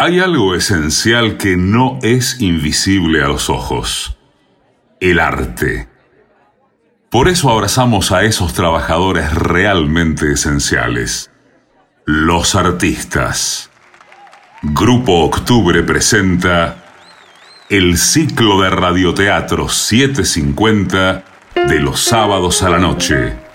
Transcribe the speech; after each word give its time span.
Hay 0.00 0.20
algo 0.20 0.54
esencial 0.54 1.38
que 1.38 1.56
no 1.56 1.98
es 2.02 2.40
invisible 2.40 3.20
a 3.20 3.26
los 3.26 3.50
ojos. 3.50 4.16
El 5.00 5.18
arte. 5.18 5.88
Por 7.10 7.26
eso 7.26 7.50
abrazamos 7.50 8.12
a 8.12 8.22
esos 8.22 8.54
trabajadores 8.54 9.34
realmente 9.34 10.30
esenciales. 10.30 11.32
Los 12.04 12.54
artistas. 12.54 13.72
Grupo 14.62 15.24
Octubre 15.24 15.82
presenta 15.82 16.76
el 17.68 17.98
ciclo 17.98 18.60
de 18.60 18.70
radioteatro 18.70 19.68
750 19.68 21.24
de 21.56 21.80
los 21.80 21.98
sábados 21.98 22.62
a 22.62 22.68
la 22.68 22.78
noche. 22.78 23.47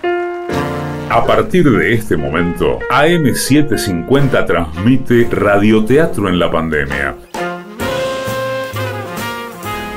A 1.10 1.24
partir 1.26 1.70
de 1.70 1.94
este 1.94 2.16
momento, 2.16 2.78
AM750 2.90 4.46
transmite 4.46 5.28
radioteatro 5.30 6.28
en 6.28 6.38
la 6.38 6.50
pandemia. 6.50 7.14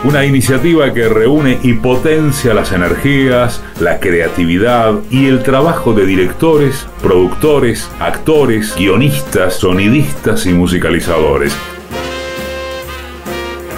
Una 0.04 0.26
iniciativa 0.26 0.94
que 0.94 1.10
reúne 1.10 1.60
y 1.64 1.74
potencia 1.74 2.54
las 2.54 2.72
energías, 2.72 3.64
la 3.80 4.00
creatividad 4.00 4.94
y 5.10 5.26
el 5.26 5.42
trabajo 5.42 5.94
de 5.94 6.06
directores, 6.06 6.88
productores, 7.02 7.90
actores, 8.00 8.76
guionistas, 8.78 9.56
sonidistas 9.56 10.46
y 10.46 10.54
musicalizadores. 10.54 11.58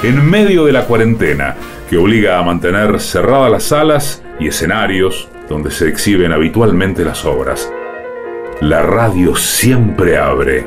En 0.04 0.30
medio 0.30 0.66
de 0.66 0.73
la 0.73 0.86
cuarentena, 0.86 1.56
que 1.90 1.98
obliga 1.98 2.38
a 2.38 2.44
mantener 2.44 3.00
cerradas 3.00 3.52
las 3.52 3.64
salas 3.64 4.23
y 4.40 4.48
escenarios, 4.48 5.30
donde 5.49 5.71
se 5.71 5.89
exhiben 5.89 6.31
habitualmente 6.31 7.03
las 7.03 7.26
obras. 7.26 7.70
La 8.62 8.84
radio 8.84 9.35
siempre 9.35 10.17
abre. 10.17 10.66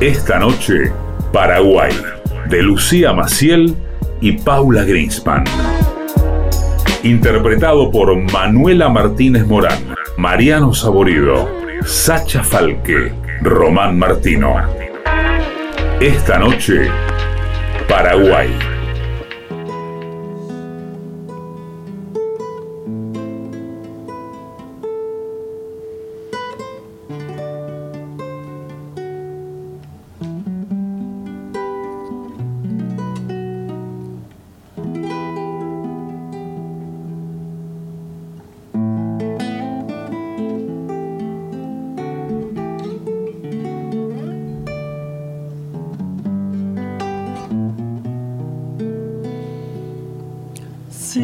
Esta 0.00 0.38
noche, 0.38 0.92
Paraguay, 1.32 1.92
de 2.48 2.62
Lucía 2.62 3.12
Maciel 3.14 3.74
y 4.20 4.32
Paula 4.32 4.84
Greenspan. 4.84 5.44
Interpretado 7.02 7.90
por 7.90 8.14
Manuela 8.32 8.88
Martínez 8.88 9.46
Morán, 9.46 9.94
Mariano 10.18 10.74
Saborido, 10.74 11.48
Sacha 11.84 12.42
Falque, 12.42 13.12
Román 13.40 13.98
Martino. 13.98 14.56
Esta 16.00 16.38
noche, 16.38 16.88
Paraguay. 17.88 18.73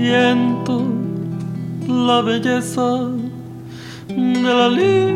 Siento 0.02 0.76
la 1.86 2.22
belleza 2.22 3.10
de 4.08 4.52
la 4.60 4.68
libertad. 4.70 5.10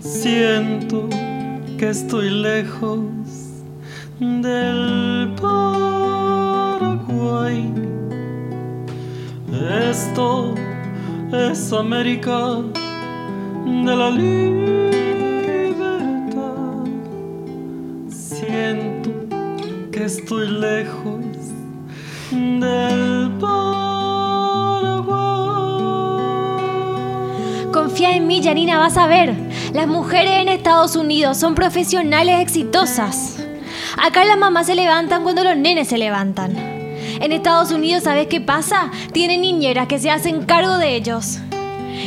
Siento 0.00 1.08
que 1.78 1.90
estoy 1.90 2.28
lejos 2.28 3.04
del 4.18 5.32
Paraguay. 5.40 6.82
Esto 9.90 10.56
es 11.32 11.72
América 11.72 12.62
de 13.64 13.96
la 14.02 14.10
libertad. 14.10 14.42
Siento 18.08 19.10
que 19.92 20.04
estoy 20.04 20.48
lejos 20.48 21.11
mí, 28.32 28.42
Janina, 28.42 28.78
vas 28.78 28.96
a 28.96 29.06
ver. 29.06 29.34
Las 29.74 29.86
mujeres 29.86 30.40
en 30.40 30.48
Estados 30.48 30.96
Unidos 30.96 31.36
son 31.36 31.54
profesionales 31.54 32.40
exitosas. 32.40 33.44
Acá 34.02 34.24
las 34.24 34.38
mamás 34.38 34.68
se 34.68 34.74
levantan 34.74 35.22
cuando 35.22 35.44
los 35.44 35.54
nenes 35.54 35.88
se 35.88 35.98
levantan. 35.98 36.56
En 36.56 37.30
Estados 37.30 37.72
Unidos, 37.72 38.04
¿sabes 38.04 38.28
qué 38.28 38.40
pasa? 38.40 38.90
Tienen 39.12 39.42
niñeras 39.42 39.86
que 39.86 39.98
se 39.98 40.10
hacen 40.10 40.46
cargo 40.46 40.78
de 40.78 40.96
ellos. 40.96 41.40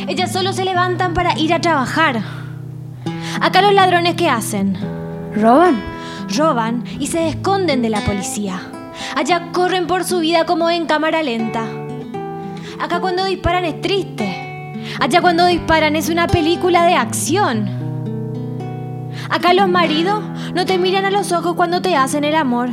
Ellas 0.08 0.34
solo 0.34 0.52
se 0.52 0.66
levantan 0.66 1.14
para 1.14 1.38
ir 1.38 1.54
a 1.54 1.62
trabajar. 1.62 2.24
Acá 3.40 3.62
los 3.62 3.76
ladrones, 3.76 4.16
¿qué 4.16 4.28
hacen? 4.28 4.76
¿Roban? 5.36 5.80
Roban 6.36 6.86
y 7.00 7.06
se 7.06 7.28
esconden 7.28 7.84
de 7.84 7.92
la 7.92 8.02
policía. 8.02 8.64
Allá 9.16 9.52
corren 9.52 9.86
por 9.86 10.04
su 10.04 10.22
vida 10.22 10.48
como 10.48 10.72
en 10.72 10.88
cámara 10.88 11.22
lenta. 11.22 11.66
Acá 12.80 13.00
cuando 13.00 13.26
disparan 13.26 13.64
es 13.64 13.80
triste. 13.80 14.45
Allá 15.00 15.22
cuando 15.22 15.46
disparan 15.46 15.96
es 15.96 16.10
una 16.10 16.28
película 16.28 16.86
de 16.86 16.96
acción. 16.96 17.70
Acá 19.30 19.54
los 19.54 19.68
maridos 19.68 20.24
no 20.54 20.66
te 20.66 20.78
miran 20.78 21.06
a 21.06 21.12
los 21.12 21.32
ojos 21.32 21.56
cuando 21.56 21.82
te 21.82 21.96
hacen 21.96 22.24
el 22.24 22.36
amor. 22.36 22.70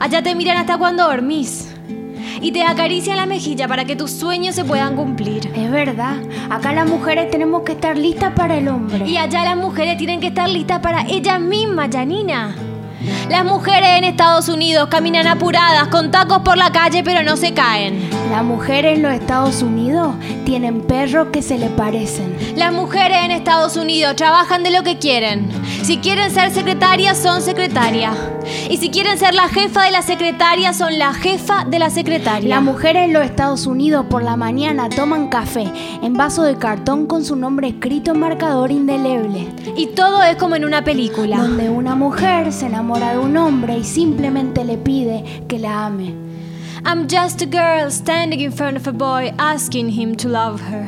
Allá 0.00 0.22
te 0.22 0.34
miran 0.34 0.56
hasta 0.56 0.76
cuando 0.76 1.04
dormís. 1.04 1.72
Y 2.40 2.52
te 2.52 2.62
acarician 2.64 3.16
la 3.16 3.26
mejilla 3.26 3.66
para 3.66 3.84
que 3.84 3.96
tus 3.96 4.10
sueños 4.10 4.54
se 4.54 4.64
puedan 4.64 4.96
cumplir. 4.96 5.50
Es 5.54 5.70
verdad, 5.70 6.16
acá 6.50 6.72
las 6.72 6.88
mujeres 6.88 7.30
tenemos 7.30 7.62
que 7.62 7.72
estar 7.72 7.96
listas 7.96 8.32
para 8.34 8.58
el 8.58 8.68
hombre. 8.68 9.08
Y 9.08 9.16
allá 9.16 9.44
las 9.44 9.56
mujeres 9.56 9.96
tienen 9.96 10.20
que 10.20 10.28
estar 10.28 10.48
listas 10.48 10.80
para 10.80 11.06
ellas 11.06 11.40
mismas, 11.40 11.88
Janina. 11.90 12.54
Las 13.28 13.44
mujeres 13.44 13.90
en 13.98 14.04
Estados 14.04 14.48
Unidos 14.48 14.88
caminan 14.90 15.26
apuradas 15.26 15.88
con 15.88 16.10
tacos 16.10 16.40
por 16.40 16.56
la 16.56 16.70
calle 16.72 17.02
pero 17.04 17.22
no 17.22 17.36
se 17.36 17.54
caen. 17.54 18.08
Las 18.30 18.44
mujeres 18.44 18.96
en 18.96 19.02
los 19.02 19.12
Estados 19.12 19.62
Unidos 19.62 20.14
tienen 20.44 20.82
perros 20.82 21.28
que 21.32 21.42
se 21.42 21.58
le 21.58 21.68
parecen. 21.68 22.36
Las 22.56 22.72
mujeres 22.72 23.18
en 23.24 23.30
Estados 23.30 23.76
Unidos 23.76 24.16
trabajan 24.16 24.62
de 24.62 24.70
lo 24.70 24.82
que 24.82 24.98
quieren. 24.98 25.48
Si 25.82 25.98
quieren 25.98 26.30
ser 26.30 26.50
secretarias, 26.50 27.18
son 27.18 27.42
secretarias. 27.42 28.16
Y 28.68 28.78
si 28.78 28.90
quieren 28.90 29.18
ser 29.18 29.34
la 29.34 29.48
jefa 29.48 29.84
de 29.84 29.90
la 29.92 30.02
secretaria, 30.02 30.72
son 30.72 30.98
la 30.98 31.14
jefa 31.14 31.64
de 31.64 31.78
la 31.78 31.90
secretaria. 31.90 32.48
Las 32.48 32.62
mujeres 32.62 33.04
en 33.04 33.12
los 33.12 33.24
Estados 33.24 33.66
Unidos 33.66 34.06
por 34.10 34.22
la 34.22 34.36
mañana 34.36 34.88
toman 34.88 35.28
café 35.28 35.70
en 36.02 36.14
vaso 36.14 36.42
de 36.42 36.56
cartón 36.56 37.06
con 37.06 37.24
su 37.24 37.36
nombre 37.36 37.68
escrito 37.68 38.12
en 38.12 38.20
marcador 38.20 38.70
indeleble. 38.70 39.48
Y 39.76 39.88
todo 39.88 40.22
es 40.24 40.36
como 40.36 40.56
en 40.56 40.64
una 40.64 40.82
película. 40.82 41.38
Donde 41.38 41.70
una 41.70 41.94
mujer 41.94 42.52
se 42.52 42.66
enamora 42.66 42.95
de 42.98 43.18
un 43.18 43.36
hombre 43.36 43.78
y 43.78 43.84
simplemente 43.84 44.64
le 44.64 44.78
pide 44.78 45.24
que 45.48 45.58
la 45.58 45.86
ame. 45.86 46.14
I'm 46.84 47.08
just 47.08 47.42
a 47.42 47.46
girl 47.46 47.90
standing 47.90 48.40
in 48.40 48.52
front 48.52 48.76
of 48.76 48.86
a 48.86 48.92
boy 48.92 49.32
asking 49.38 49.90
him 49.90 50.14
to 50.16 50.28
love 50.28 50.60
her. 50.60 50.86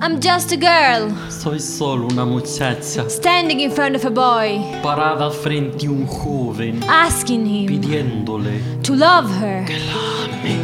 I'm 0.00 0.20
just 0.20 0.52
a 0.52 0.56
girl 0.56 1.10
Soy 1.28 1.58
solo 1.58 2.06
una 2.06 2.24
muchacha 2.24 3.10
standing 3.10 3.58
in 3.58 3.72
front 3.72 3.96
of 3.96 4.04
a 4.04 4.10
boy 4.10 4.60
parada 4.80 5.28
frente 5.32 5.86
a 5.86 5.90
un 5.90 6.06
joven 6.06 6.84
asking 6.88 7.44
him 7.46 7.66
pidiéndole 7.66 8.60
to 8.84 8.94
love 8.94 9.28
her. 9.40 9.64
que 9.66 9.76
la 9.76 10.24
ame. 10.24 10.57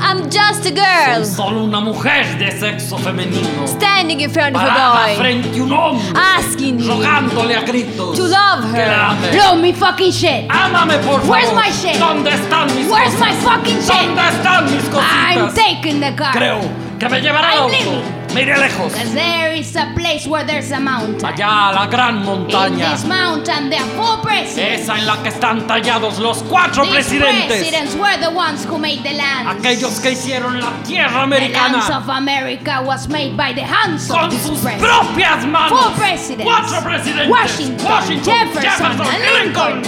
I'm 0.00 0.28
just 0.30 0.66
a 0.66 0.70
girl 0.70 1.24
Soy 1.24 1.34
solo 1.36 1.64
una 1.64 1.80
mujer 1.80 2.38
de 2.38 2.50
sexo 2.52 2.98
femenino 2.98 3.66
standing 3.66 4.20
in 4.20 4.30
front 4.30 4.56
of 4.56 4.62
a 4.62 4.66
boy 5.06 5.16
frente 5.16 5.58
a 5.58 5.62
un 5.62 5.72
hombre 5.72 6.04
asking 6.14 6.80
him 6.80 6.86
rogándole 6.88 7.56
a 7.56 7.62
gritos 7.62 8.16
to 8.16 8.22
love 8.24 8.70
que 8.72 8.78
la 8.78 9.14
her. 9.14 9.28
ame. 9.28 9.30
Blow 9.32 9.56
me 9.56 9.72
fucking 9.72 10.12
shit! 10.12 10.48
Ámame 10.50 10.98
por 10.98 11.20
favor. 11.20 11.30
Where's 11.30 11.52
my 11.54 11.70
shit? 11.70 11.98
¿Dónde 11.98 12.30
están 12.30 12.66
mis 12.74 12.88
Where's 12.88 13.14
cosas? 13.14 13.20
my 13.20 13.32
fucking 13.42 13.80
shit? 13.80 13.88
¿Dónde 13.88 14.28
están 14.28 14.64
mis 14.64 14.84
I'm 14.94 15.54
taking 15.54 16.00
the 16.00 16.12
car. 16.16 16.32
Creo 16.32 16.60
que 16.98 17.08
me 17.08 17.20
llevará 17.20 17.54
I'm 17.54 18.23
iré 18.42 18.56
lejos. 18.56 18.92
There 19.14 19.54
is 19.54 19.74
a 19.76 19.92
place 19.94 20.26
where 20.26 20.44
there's 20.44 20.70
a 20.72 20.80
mountain. 20.80 21.24
Allá 21.24 21.72
la 21.72 21.86
gran 21.86 22.18
In 22.18 22.24
montaña. 22.24 22.92
this 22.92 23.04
mountain 23.04 23.70
there 23.70 23.80
are 23.80 23.90
four 23.96 24.22
presidents. 24.22 24.82
Esa 24.82 24.98
en 24.98 25.06
la 25.06 25.16
que 25.22 25.28
están 25.30 25.66
tallados 25.66 26.18
los 26.18 26.42
cuatro 26.44 26.82
These 26.84 26.92
presidentes. 26.94 27.46
presidents 27.46 27.94
were 27.96 28.16
the 28.20 28.30
ones 28.30 28.64
who 28.64 28.78
made 28.78 29.02
the 29.02 29.14
land. 29.14 29.48
Aquellos 29.48 30.00
que 30.00 30.12
hicieron 30.12 30.60
la 30.60 30.70
tierra 30.82 31.08
The 31.10 31.16
lands 31.16 31.34
americana 31.36 31.96
of 31.98 32.08
America 32.08 32.82
was 32.84 33.08
made 33.08 33.36
by 33.36 33.52
the 33.52 33.62
hands 33.64 34.10
of 34.10 34.16
con 34.16 34.30
these 34.30 34.42
sus 34.42 34.60
presidents. 34.60 34.84
propias 34.84 35.46
manos. 35.46 35.70
Four 35.84 35.92
presidents. 35.96 36.44
Cuatro 36.44 36.80
presidentes. 36.82 37.28
Washington, 37.30 38.22
Jefferson, 38.24 39.00
and 39.00 39.22
y 39.22 39.42
Lincoln. 39.44 39.82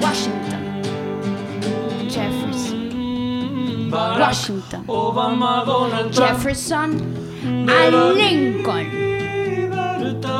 Washington, 0.00 0.39
Washington. 3.90 4.84
Obama, 4.86 5.64
Donald 5.66 6.12
Trump. 6.12 6.30
Jefferson 6.38 6.90
a 7.68 7.90
Lincoln. 8.12 8.86
Libertad. 9.70 10.30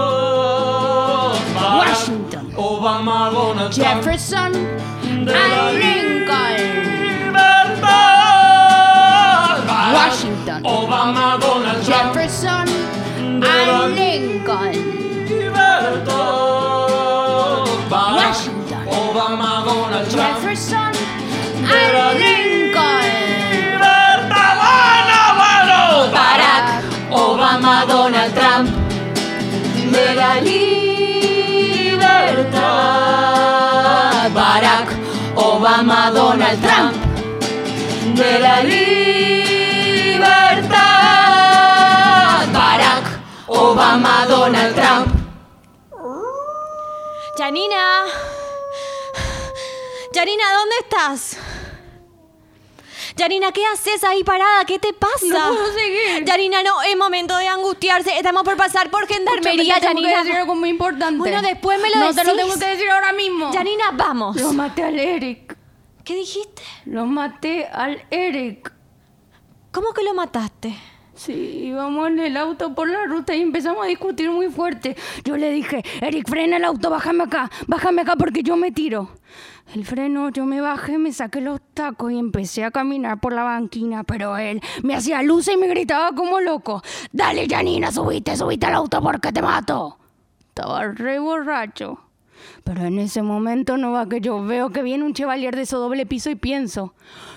Barack 1.54 1.78
Washington. 1.78 2.44
Obama, 2.52 3.32
Donald 3.32 3.72
Trump. 3.72 4.04
Jefferson 4.04 4.54
a 4.54 5.72
Lincoln. 5.72 6.60
Libertad. 7.26 7.80
Barack 9.68 9.94
Washington. 9.94 10.62
Obama, 10.62 11.40
Donald 11.40 11.84
Trump. 11.84 12.14
Jefferson 12.14 12.68
a 13.42 13.88
Lincoln. 13.88 14.74
Libertad. 15.28 16.10
Barack 17.90 18.14
Washington. 18.16 18.82
Obama, 18.86 19.50
Donald 19.66 20.06
Trump. 20.10 20.38
Jefferson 20.40 20.92
a 21.64 22.14
Lincoln. 22.14 22.49
La 30.20 30.32
libertad. 30.40 30.70
Barack 34.34 34.88
Obama, 35.34 36.10
Donald 36.10 36.60
Trump. 36.64 36.94
De 38.18 38.38
la 38.38 38.56
libertad. 38.62 38.90
Barack 42.52 43.06
Obama, 43.46 44.26
Donald 44.28 44.74
Trump. 44.74 45.08
Janina. 47.38 47.84
Janina, 50.14 50.44
¿dónde 50.58 50.76
estás? 50.84 51.20
Janina, 53.20 53.52
¿qué 53.52 53.60
haces 53.66 54.02
ahí 54.02 54.24
parada? 54.24 54.64
¿Qué 54.64 54.78
te 54.78 54.94
pasa? 54.94 55.26
No 55.28 55.48
puedo 55.54 55.72
seguir. 55.74 56.26
Janina, 56.26 56.62
no, 56.62 56.80
es 56.80 56.96
momento 56.96 57.36
de 57.36 57.48
angustiarse. 57.48 58.16
Estamos 58.16 58.44
por 58.44 58.56
pasar 58.56 58.90
por 58.90 59.06
gendarmería, 59.06 59.74
Escúchame, 59.74 59.80
te 59.80 59.86
tengo 59.86 60.00
que 60.00 60.06
Janina. 60.06 60.18
decir 60.24 60.36
algo 60.36 60.54
muy 60.54 60.70
importante. 60.70 61.18
Bueno, 61.18 61.42
después 61.42 61.78
me 61.82 61.90
lo 61.90 61.96
No 61.98 62.14
te 62.14 62.24
lo 62.24 62.34
decís. 62.34 62.42
tengo 62.48 62.58
que 62.58 62.66
decir 62.66 62.88
ahora 62.88 63.12
mismo. 63.12 63.52
Janina, 63.52 63.90
vamos. 63.92 64.40
Lo 64.40 64.54
maté 64.54 64.84
al 64.84 64.98
Eric. 64.98 65.54
¿Qué 66.02 66.14
dijiste? 66.14 66.62
Lo 66.86 67.04
maté 67.04 67.66
al 67.66 68.02
Eric. 68.10 68.72
¿Cómo 69.70 69.92
que 69.92 70.02
lo 70.02 70.14
mataste? 70.14 70.74
Sí, 71.14 71.32
íbamos 71.66 72.08
en 72.08 72.18
el 72.20 72.36
auto 72.38 72.74
por 72.74 72.88
la 72.88 73.04
ruta 73.04 73.36
y 73.36 73.42
empezamos 73.42 73.84
a 73.84 73.86
discutir 73.88 74.30
muy 74.30 74.48
fuerte. 74.48 74.96
Yo 75.24 75.36
le 75.36 75.50
dije, 75.50 75.82
Eric, 76.00 76.26
frena 76.26 76.56
el 76.56 76.64
auto, 76.64 76.88
bájame 76.88 77.24
acá, 77.24 77.50
bájame 77.66 78.00
acá 78.00 78.16
porque 78.16 78.42
yo 78.42 78.56
me 78.56 78.72
tiro. 78.72 79.10
El 79.72 79.84
freno, 79.84 80.30
yo 80.30 80.46
me 80.46 80.60
bajé, 80.60 80.98
me 80.98 81.12
saqué 81.12 81.40
los 81.40 81.60
tacos 81.74 82.10
y 82.10 82.18
empecé 82.18 82.64
a 82.64 82.72
caminar 82.72 83.20
por 83.20 83.32
la 83.32 83.44
banquina, 83.44 84.02
pero 84.02 84.36
él 84.36 84.60
me 84.82 84.96
hacía 84.96 85.22
luces 85.22 85.54
y 85.54 85.58
me 85.58 85.68
gritaba 85.68 86.12
como 86.12 86.40
loco. 86.40 86.82
Dale, 87.12 87.46
Janina, 87.48 87.92
subite, 87.92 88.36
subite 88.36 88.66
al 88.66 88.74
auto 88.74 89.00
porque 89.00 89.30
te 89.30 89.40
mato. 89.40 89.96
Estaba 90.48 90.88
re 90.88 91.20
borracho. 91.20 92.00
Pero 92.64 92.84
en 92.84 92.98
ese 92.98 93.22
momento 93.22 93.76
no 93.76 93.92
va 93.92 94.08
que 94.08 94.20
yo 94.20 94.44
veo 94.44 94.70
que 94.70 94.82
viene 94.82 95.04
un 95.04 95.14
chevalier 95.14 95.54
de 95.54 95.66
su 95.66 95.76
doble 95.76 96.04
piso 96.04 96.30
y 96.30 96.34
pienso. 96.34 96.94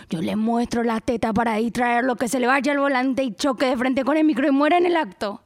Yo 0.09 0.19
le 0.19 0.35
muestro 0.35 0.81
la 0.81 1.01
teta 1.01 1.33
para 1.33 1.57
distraerlo, 1.57 2.15
que 2.15 2.27
se 2.27 2.39
le 2.39 2.47
vaya 2.47 2.71
al 2.71 2.79
volante 2.79 3.23
y 3.23 3.35
choque 3.35 3.67
de 3.67 3.77
frente 3.77 4.03
con 4.03 4.17
el 4.17 4.25
micro 4.25 4.47
y 4.47 4.51
muera 4.51 4.79
en 4.79 4.87
el 4.87 4.97
acto. 4.97 5.42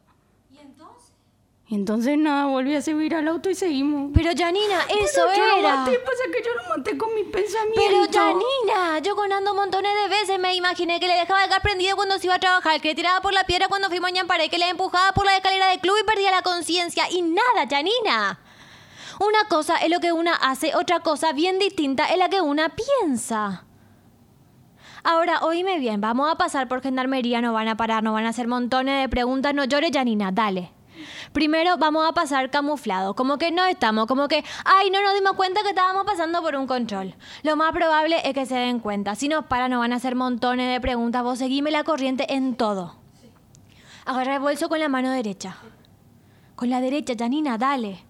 ¿Y 1.69 1.75
entonces? 1.75 2.18
Nada, 2.18 2.46
volví 2.46 2.74
a 2.75 2.81
subir 2.81 3.14
al 3.14 3.28
auto 3.28 3.50
y 3.50 3.56
seguimos. 3.56 4.12
Pero 4.14 4.31
Janina, 4.38 4.84
eso 4.88 5.22
Pero 5.25 5.36
yo 5.36 5.44
era. 5.44 5.72
lo 5.72 5.78
maté, 5.80 6.00
pasa 6.00 6.24
que 6.31 6.42
yo 6.42 6.54
lo 6.54 6.78
maté 6.78 6.98
con 6.98 7.14
mi 7.14 7.24
pensamiento. 7.25 7.81
Pero 7.86 8.06
Janina, 8.10 9.00
yo 9.00 9.18
conando 9.18 9.54
montones 9.54 9.92
de 10.02 10.08
veces 10.08 10.40
me 10.40 10.56
imaginé 10.56 11.02
que 11.02 11.08
le 11.08 11.16
dejaba 11.16 11.44
el 11.44 11.50
gas 11.50 11.60
prendido 11.60 11.98
cuando 11.98 12.18
se 12.19 12.28
iba 12.28 12.36
a 12.36 12.40
trabajar, 12.40 12.80
que 12.80 12.88
le 12.90 12.96
tiraba 12.96 13.19
por 13.19 13.34
la 13.34 13.44
piedra 13.44 13.68
cuando 13.68 13.90
fuimos 13.90 14.10
a 14.10 14.14
Ñamparé, 14.14 14.48
que 14.48 14.58
le 14.58 14.69
empujaba 14.69 15.12
por 15.12 15.25
la 15.25 15.36
escalera 15.36 15.68
del 15.68 15.81
club 15.81 15.98
y 16.02 16.06
perdía 16.06 16.31
la 16.31 16.42
conciencia. 16.42 17.04
Y 17.12 17.22
nada, 17.22 17.68
Janina. 17.69 18.40
Una 19.19 19.50
cosa 19.50 19.75
es 19.78 19.90
lo 19.90 20.00
que 20.00 20.14
una 20.14 20.36
hace, 20.36 20.74
otra 20.74 21.02
cosa 21.02 21.34
bien 21.34 21.60
distinta 21.60 22.06
es 22.06 22.18
la 22.18 22.30
que 22.30 22.40
una 22.40 22.69
piensa. 22.69 23.66
Ahora, 25.04 25.40
oíme 25.42 25.80
bien, 25.80 26.00
vamos 26.00 26.31
a 26.31 26.36
pasar 26.36 26.69
por 26.69 26.81
gendarmería, 26.81 27.42
no 27.42 27.52
van 27.52 27.68
a 27.68 27.75
parar, 27.75 28.04
no 28.04 28.14
van 28.14 28.25
a 28.25 28.30
hacer 28.30 28.48
montones 28.48 29.02
de 29.02 29.10
preguntas, 29.10 29.54
no 29.54 29.66
llores, 29.66 29.92
Janina, 29.94 30.31
dale. 30.31 30.77
Primero 31.34 31.78
vamos 31.78 32.08
a 32.08 32.14
pasar 32.14 32.50
camuflado, 32.50 33.16
como 33.16 33.38
que 33.38 33.52
no 33.52 33.66
estamos, 33.66 34.08
como 34.08 34.28
que, 34.28 34.44
ay, 34.66 34.90
no 34.90 35.02
nos 35.02 35.14
dimos 35.14 35.34
cuenta 35.34 35.62
que 35.64 35.70
estábamos 35.70 36.06
pasando 36.06 36.42
por 36.42 36.56
un 36.56 36.68
control. 36.68 37.16
Lo 37.44 37.56
más 37.56 37.72
probable 37.72 38.22
es 38.24 38.34
que 38.34 38.46
se 38.46 38.56
den 38.56 38.80
cuenta. 38.80 39.16
Si 39.16 39.28
nos 39.28 39.46
paran, 39.46 39.72
nos 39.72 39.80
van 39.80 39.94
a 39.94 39.98
hacer 39.98 40.16
montones 40.16 40.72
de 40.72 40.82
preguntas. 40.82 41.24
Vos 41.24 41.40
seguime 41.40 41.72
la 41.72 41.84
corriente 41.84 42.34
en 42.34 42.56
todo. 42.56 42.96
Agarra 44.06 44.36
el 44.36 44.42
bolso 44.42 44.70
con 44.70 44.80
la 44.80 44.88
mano 44.88 45.12
derecha. 45.12 45.58
Con 46.56 46.70
la 46.70 46.82
derecha, 46.82 47.14
Janina, 47.18 47.58
dale. 47.58 48.04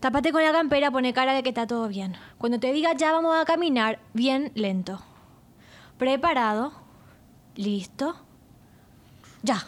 Tápate 0.00 0.32
con 0.32 0.42
la 0.42 0.52
campera, 0.52 0.90
pone 0.90 1.12
cara 1.12 1.32
de 1.32 1.42
que 1.42 1.50
está 1.50 1.66
todo 1.66 1.88
bien. 1.88 2.16
Cuando 2.38 2.60
te 2.60 2.72
diga 2.72 2.92
ya 2.94 3.12
vamos 3.12 3.36
a 3.36 3.44
caminar, 3.44 3.98
bien 4.12 4.52
lento. 4.54 5.00
Preparado. 5.98 6.72
Listo. 7.56 8.16
Ya. 9.42 9.64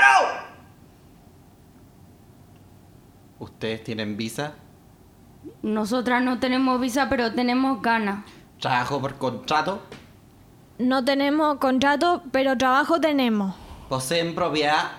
¡Alto 0.00 0.26
disparo! 0.26 0.50
¿Ustedes 3.38 3.84
tienen 3.84 4.16
visa? 4.16 4.54
Nosotras 5.62 6.22
no 6.22 6.38
tenemos 6.38 6.80
visa, 6.80 7.08
pero 7.08 7.32
tenemos 7.32 7.80
ganas. 7.82 8.24
¿Trabajo 8.58 9.00
por 9.00 9.16
contrato? 9.16 9.82
No 10.78 11.04
tenemos 11.04 11.58
contrato, 11.58 12.22
pero 12.32 12.56
trabajo 12.56 13.00
tenemos. 13.00 13.54
¿Poseen 13.88 14.34
propiedad? 14.34 14.92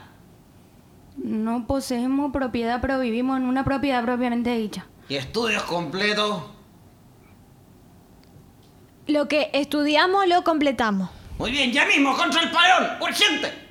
No 1.17 1.67
poseemos 1.67 2.31
propiedad, 2.31 2.79
pero 2.81 2.99
vivimos 2.99 3.37
en 3.37 3.45
una 3.45 3.63
propiedad 3.63 4.03
propiamente 4.03 4.55
dicha. 4.55 4.87
¿Y 5.09 5.15
estudios 5.15 5.63
completos? 5.63 6.43
Lo 9.07 9.27
que 9.27 9.49
estudiamos 9.53 10.27
lo 10.27 10.43
completamos. 10.43 11.09
Muy 11.37 11.51
bien, 11.51 11.71
ya 11.71 11.85
mismo, 11.85 12.15
contra 12.15 12.41
el 12.43 12.51
paleón, 12.51 13.01
urgente. 13.01 13.70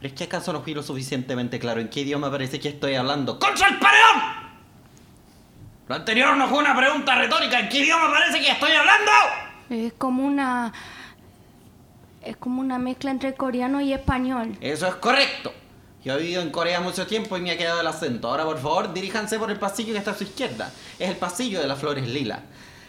¿Pero 0.00 0.08
es 0.08 0.18
que 0.18 0.24
acaso 0.24 0.52
no 0.52 0.62
fui 0.62 0.74
lo 0.74 0.82
suficientemente 0.82 1.58
claro 1.58 1.80
en 1.80 1.88
qué 1.88 2.00
idioma 2.00 2.30
parece 2.30 2.60
que 2.60 2.68
estoy 2.68 2.94
hablando? 2.94 3.38
¡Contra 3.38 3.68
el 3.68 3.78
paredón! 3.78 4.22
Lo 5.88 5.94
anterior 5.94 6.36
no 6.36 6.48
fue 6.48 6.58
una 6.58 6.76
pregunta 6.76 7.14
retórica. 7.14 7.58
¿En 7.60 7.68
qué 7.68 7.78
idioma 7.78 8.10
parece 8.12 8.40
que 8.40 8.50
estoy 8.50 8.72
hablando? 8.72 9.10
Es 9.70 9.92
como 9.94 10.24
una. 10.24 10.72
Es 12.22 12.36
como 12.36 12.60
una 12.60 12.78
mezcla 12.78 13.10
entre 13.10 13.34
coreano 13.34 13.80
y 13.80 13.92
español. 13.92 14.56
Eso 14.60 14.86
es 14.86 14.94
correcto. 14.96 15.52
Yo 16.04 16.14
he 16.14 16.18
vivido 16.18 16.42
en 16.42 16.50
Corea 16.50 16.80
mucho 16.80 17.06
tiempo 17.06 17.36
y 17.36 17.40
me 17.40 17.50
ha 17.50 17.58
quedado 17.58 17.80
el 17.80 17.86
acento. 17.86 18.28
Ahora, 18.28 18.44
por 18.44 18.58
favor, 18.58 18.92
diríjanse 18.92 19.38
por 19.38 19.50
el 19.50 19.58
pasillo 19.58 19.92
que 19.92 19.98
está 19.98 20.12
a 20.12 20.14
su 20.14 20.24
izquierda. 20.24 20.70
Es 20.98 21.08
el 21.08 21.16
pasillo 21.16 21.60
de 21.60 21.66
las 21.66 21.78
flores 21.78 22.06
lila. 22.06 22.42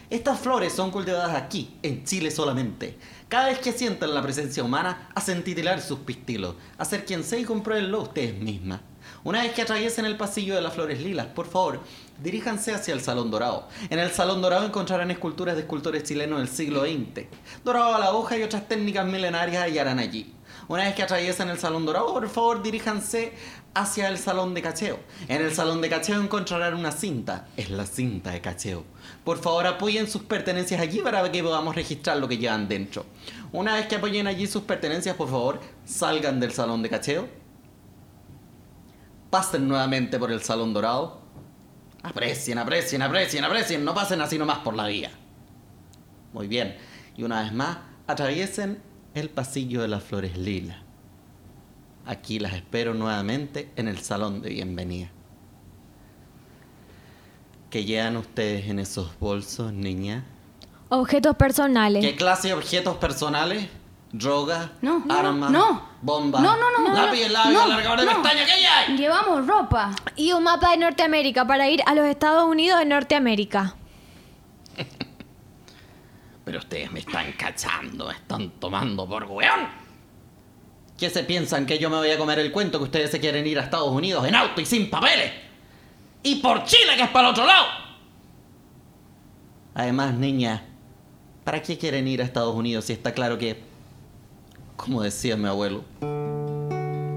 Estas 0.09 0.39
flores 0.39 0.73
son 0.73 0.91
cultivadas 0.91 1.35
aquí, 1.35 1.77
en 1.83 2.03
Chile 2.03 2.31
solamente. 2.31 2.97
Cada 3.29 3.50
vez 3.50 3.59
que 3.59 3.74
sientan 3.74 4.15
la 4.15 4.24
presencia 4.24 4.63
humana, 4.63 5.07
hacen 5.13 5.43
titilar 5.43 5.81
sus 5.81 6.00
pistilos. 6.00 6.55
Acérquense 6.79 7.39
y 7.39 7.45
compruébenlo 7.45 8.01
ustedes 8.01 8.33
mismas. 8.33 8.81
Una 9.24 9.43
vez 9.43 9.53
que 9.53 9.62
atraviesen 9.62 10.05
el 10.05 10.17
pasillo 10.17 10.55
de 10.55 10.62
las 10.62 10.74
flores 10.74 11.00
lilas, 11.00 11.27
por 11.27 11.45
favor, 11.45 11.79
diríjanse 12.24 12.74
hacia 12.74 12.91
el 12.91 13.01
Salón 13.01 13.29
Dorado. 13.29 13.67
En 13.91 14.00
el 14.00 14.09
Salón 14.09 14.41
Dorado 14.41 14.65
encontrarán 14.65 15.12
esculturas 15.12 15.53
de 15.53 15.62
escultores 15.62 16.01
chilenos 16.05 16.39
del 16.39 16.48
siglo 16.48 16.81
XX. 16.81 17.27
Dorado 17.63 17.93
a 17.93 18.00
la 18.00 18.13
hoja 18.13 18.36
y 18.36 18.41
otras 18.41 18.67
técnicas 18.67 19.05
milenarias 19.05 19.62
hallarán 19.62 20.00
allí. 20.00 20.33
Una 20.67 20.86
vez 20.86 20.95
que 20.95 21.03
atraviesen 21.03 21.50
el 21.50 21.59
Salón 21.59 21.86
Dorado, 21.86 22.12
por 22.12 22.27
favor, 22.29 22.63
diríjanse 22.63 23.33
hacia 23.75 24.07
el 24.07 24.17
Salón 24.17 24.55
de 24.55 24.63
Cacheo. 24.63 25.00
En 25.27 25.43
el 25.43 25.53
Salón 25.53 25.81
de 25.81 25.89
Cacheo 25.89 26.19
encontrarán 26.19 26.74
una 26.74 26.91
cinta. 26.91 27.48
Es 27.57 27.69
la 27.69 27.86
cinta 27.86 28.31
de 28.31 28.41
cacheo. 28.41 28.86
Por 29.23 29.38
favor, 29.38 29.67
apoyen 29.67 30.07
sus 30.07 30.23
pertenencias 30.23 30.79
allí 30.79 30.99
para 30.99 31.29
que 31.31 31.43
podamos 31.43 31.75
registrar 31.75 32.17
lo 32.17 32.27
que 32.27 32.38
llevan 32.38 32.67
dentro. 32.67 33.05
Una 33.51 33.75
vez 33.75 33.88
que 33.88 33.95
apoyen 33.95 34.27
allí 34.27 34.47
sus 34.47 34.63
pertenencias, 34.63 35.15
por 35.15 35.29
favor, 35.29 35.59
salgan 35.85 36.39
del 36.39 36.51
Salón 36.51 36.81
de 36.81 36.89
Cacheo. 36.89 37.27
Pasen 39.29 39.67
nuevamente 39.67 40.17
por 40.17 40.31
el 40.31 40.41
Salón 40.41 40.73
Dorado. 40.73 41.21
Aprecien, 42.01 42.57
aprecien, 42.57 43.01
aprecien, 43.01 43.43
aprecien. 43.43 43.83
No 43.83 43.93
pasen 43.93 44.21
así 44.21 44.38
nomás 44.38 44.59
por 44.59 44.73
la 44.73 44.88
vía. 44.88 45.11
Muy 46.33 46.47
bien. 46.47 46.77
Y 47.17 47.23
una 47.23 47.43
vez 47.43 47.53
más, 47.53 47.77
atraviesen 48.07 48.81
el 49.13 49.29
pasillo 49.29 49.81
de 49.81 49.89
las 49.89 50.03
flores 50.03 50.38
lila. 50.38 50.83
Aquí 52.05 52.39
las 52.39 52.53
espero 52.53 52.93
nuevamente 52.93 53.71
en 53.75 53.88
el 53.88 53.99
salón 53.99 54.41
de 54.41 54.49
bienvenida. 54.49 55.11
¿Qué 57.69 57.85
llevan 57.85 58.17
ustedes 58.17 58.67
en 58.67 58.79
esos 58.79 59.17
bolsos, 59.19 59.71
niña? 59.73 60.23
Objetos 60.89 61.35
personales. 61.35 62.03
¿Qué 62.03 62.15
clase 62.15 62.49
de 62.49 62.53
objetos 62.55 62.97
personales? 62.97 63.67
droga, 64.11 64.71
No, 64.81 65.03
armas, 65.07 65.51
no. 65.51 65.83
bomba, 66.01 66.41
No, 66.41 66.57
no, 66.57 66.79
no, 66.79 66.95
lápiz, 66.95 67.27
lápiz, 67.29 67.51
no, 67.51 67.61
alargador 67.61 67.99
de 67.99 68.05
no. 68.07 68.11
pestaña, 68.23 68.43
¿qué 68.43 68.51
hay? 68.67 68.97
Llevamos 68.97 69.45
ropa. 69.45 69.91
Y 70.15 70.31
un 70.31 70.41
mapa 70.45 70.71
de 70.71 70.77
Norteamérica 70.77 71.45
para 71.45 71.69
ir 71.69 71.83
a 71.85 71.93
los 71.93 72.07
Estados 72.07 72.43
Unidos 72.45 72.79
de 72.79 72.85
Norteamérica. 72.85 73.75
Pero 76.45 76.57
ustedes 76.57 76.91
me 76.91 77.01
están 77.01 77.31
cachando, 77.33 78.07
me 78.07 78.13
están 78.13 78.49
tomando 78.59 79.07
por 79.07 79.25
weón. 79.25 79.67
¿Qué 80.97 81.11
se 81.11 81.23
piensan 81.23 81.67
que 81.67 81.77
yo 81.77 81.91
me 81.91 81.97
voy 81.97 82.09
a 82.09 82.17
comer 82.17 82.39
el 82.39 82.51
cuento 82.51 82.79
que 82.79 82.85
ustedes 82.85 83.11
se 83.11 83.19
quieren 83.19 83.45
ir 83.45 83.59
a 83.59 83.61
Estados 83.63 83.89
Unidos 83.89 84.25
en 84.27 84.33
auto 84.33 84.59
y 84.59 84.65
sin 84.65 84.89
papeles? 84.89 85.31
Y 86.23 86.35
por 86.35 86.63
Chile, 86.65 86.95
que 86.97 87.03
es 87.03 87.09
para 87.09 87.29
el 87.29 87.31
otro 87.31 87.45
lado. 87.45 87.65
Además, 89.73 90.13
niña, 90.15 90.63
¿para 91.43 91.61
qué 91.61 91.77
quieren 91.77 92.07
ir 92.07 92.21
a 92.21 92.25
Estados 92.25 92.53
Unidos 92.53 92.85
si 92.85 92.93
está 92.93 93.13
claro 93.13 93.38
que, 93.38 93.61
como 94.75 95.01
decía 95.01 95.38
mi 95.38 95.47
abuelo, 95.47 95.83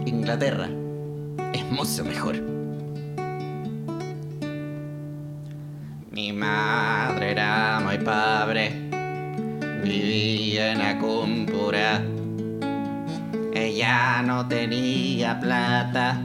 Inglaterra 0.07 0.69
es 1.53 1.65
mucho 1.71 2.05
mejor? 2.05 2.41
Mi 6.11 6.33
madre 6.33 7.33
era 7.33 7.81
muy 7.83 7.99
pobre, 7.99 8.71
vivía 9.83 10.73
en 10.73 10.83
Acumpura. 10.83 12.03
Ella 13.55 14.23
no 14.23 14.47
tenía 14.47 15.41
plata, 15.41 16.21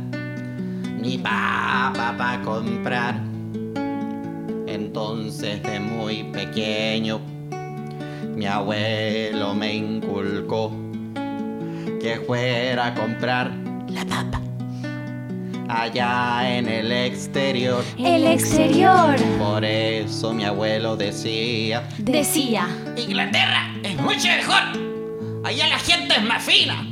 ni 1.08 1.18
papa 1.18 2.14
para 2.18 2.42
comprar. 2.42 3.16
Entonces 4.68 5.64
de 5.64 5.80
muy 5.80 6.24
pequeño, 6.26 7.22
mi 8.36 8.46
abuelo 8.46 9.56
me 9.56 9.74
inculcó 9.74 10.70
que 12.02 12.22
fuera 12.28 12.88
a 12.88 12.94
comprar 12.94 13.54
la 13.88 14.04
papa 14.06 14.42
allá 15.70 16.58
en 16.58 16.68
el 16.68 16.92
exterior. 16.92 17.86
El 17.98 18.28
exterior. 18.28 19.16
Por 19.40 19.64
eso 19.64 20.34
mi 20.34 20.44
abuelo 20.44 20.98
decía, 20.98 21.88
Decía. 22.00 22.68
Inglaterra 22.98 23.74
es 23.82 23.96
mucho 23.96 24.28
mejor. 24.28 24.62
Allá 25.46 25.70
la 25.70 25.80
gente 25.80 26.16
es 26.16 26.24
más 26.24 26.44
fina. 26.44 26.86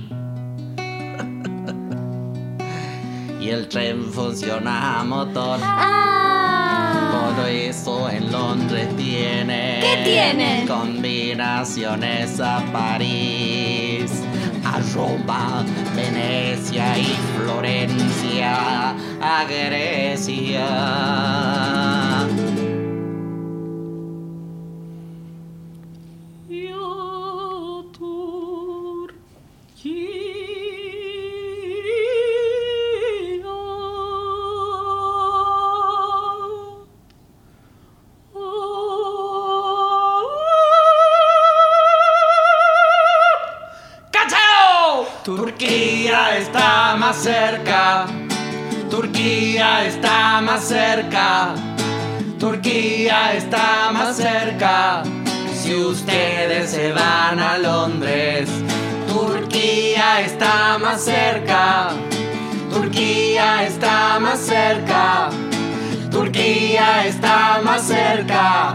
Y 3.46 3.50
el 3.52 3.68
tren 3.68 4.12
funciona 4.12 5.00
a 5.00 5.04
motor. 5.04 5.60
Ah. 5.62 7.36
Por 7.38 7.48
eso 7.48 8.10
en 8.10 8.32
Londres 8.32 8.88
tiene. 8.98 9.82
¿Qué 9.82 10.02
tiene? 10.04 10.66
Combinaciones 10.68 12.40
a 12.40 12.64
París, 12.74 14.24
a 14.66 14.80
Roma, 14.96 15.64
Venecia 15.96 16.98
y 16.98 17.16
Florencia, 17.38 18.96
a 19.22 19.46
Grecia. 19.48 20.66
Turquía 52.39 53.34
está 53.36 53.91
más 53.91 54.17
cerca. 54.17 55.03
Si 55.53 55.75
ustedes 55.75 56.72
se 56.72 56.91
van 56.91 57.39
a 57.39 57.60
Londres, 57.60 58.50
Turquía 59.07 60.22
está 60.22 60.79
más 60.79 61.03
cerca. 61.03 61.89
Turquía 62.72 63.63
está 63.63 64.17
más 64.19 64.39
cerca. 64.39 65.29
Turquía 66.10 67.05
está 67.05 67.62
más 67.63 67.84
cerca. 67.84 68.74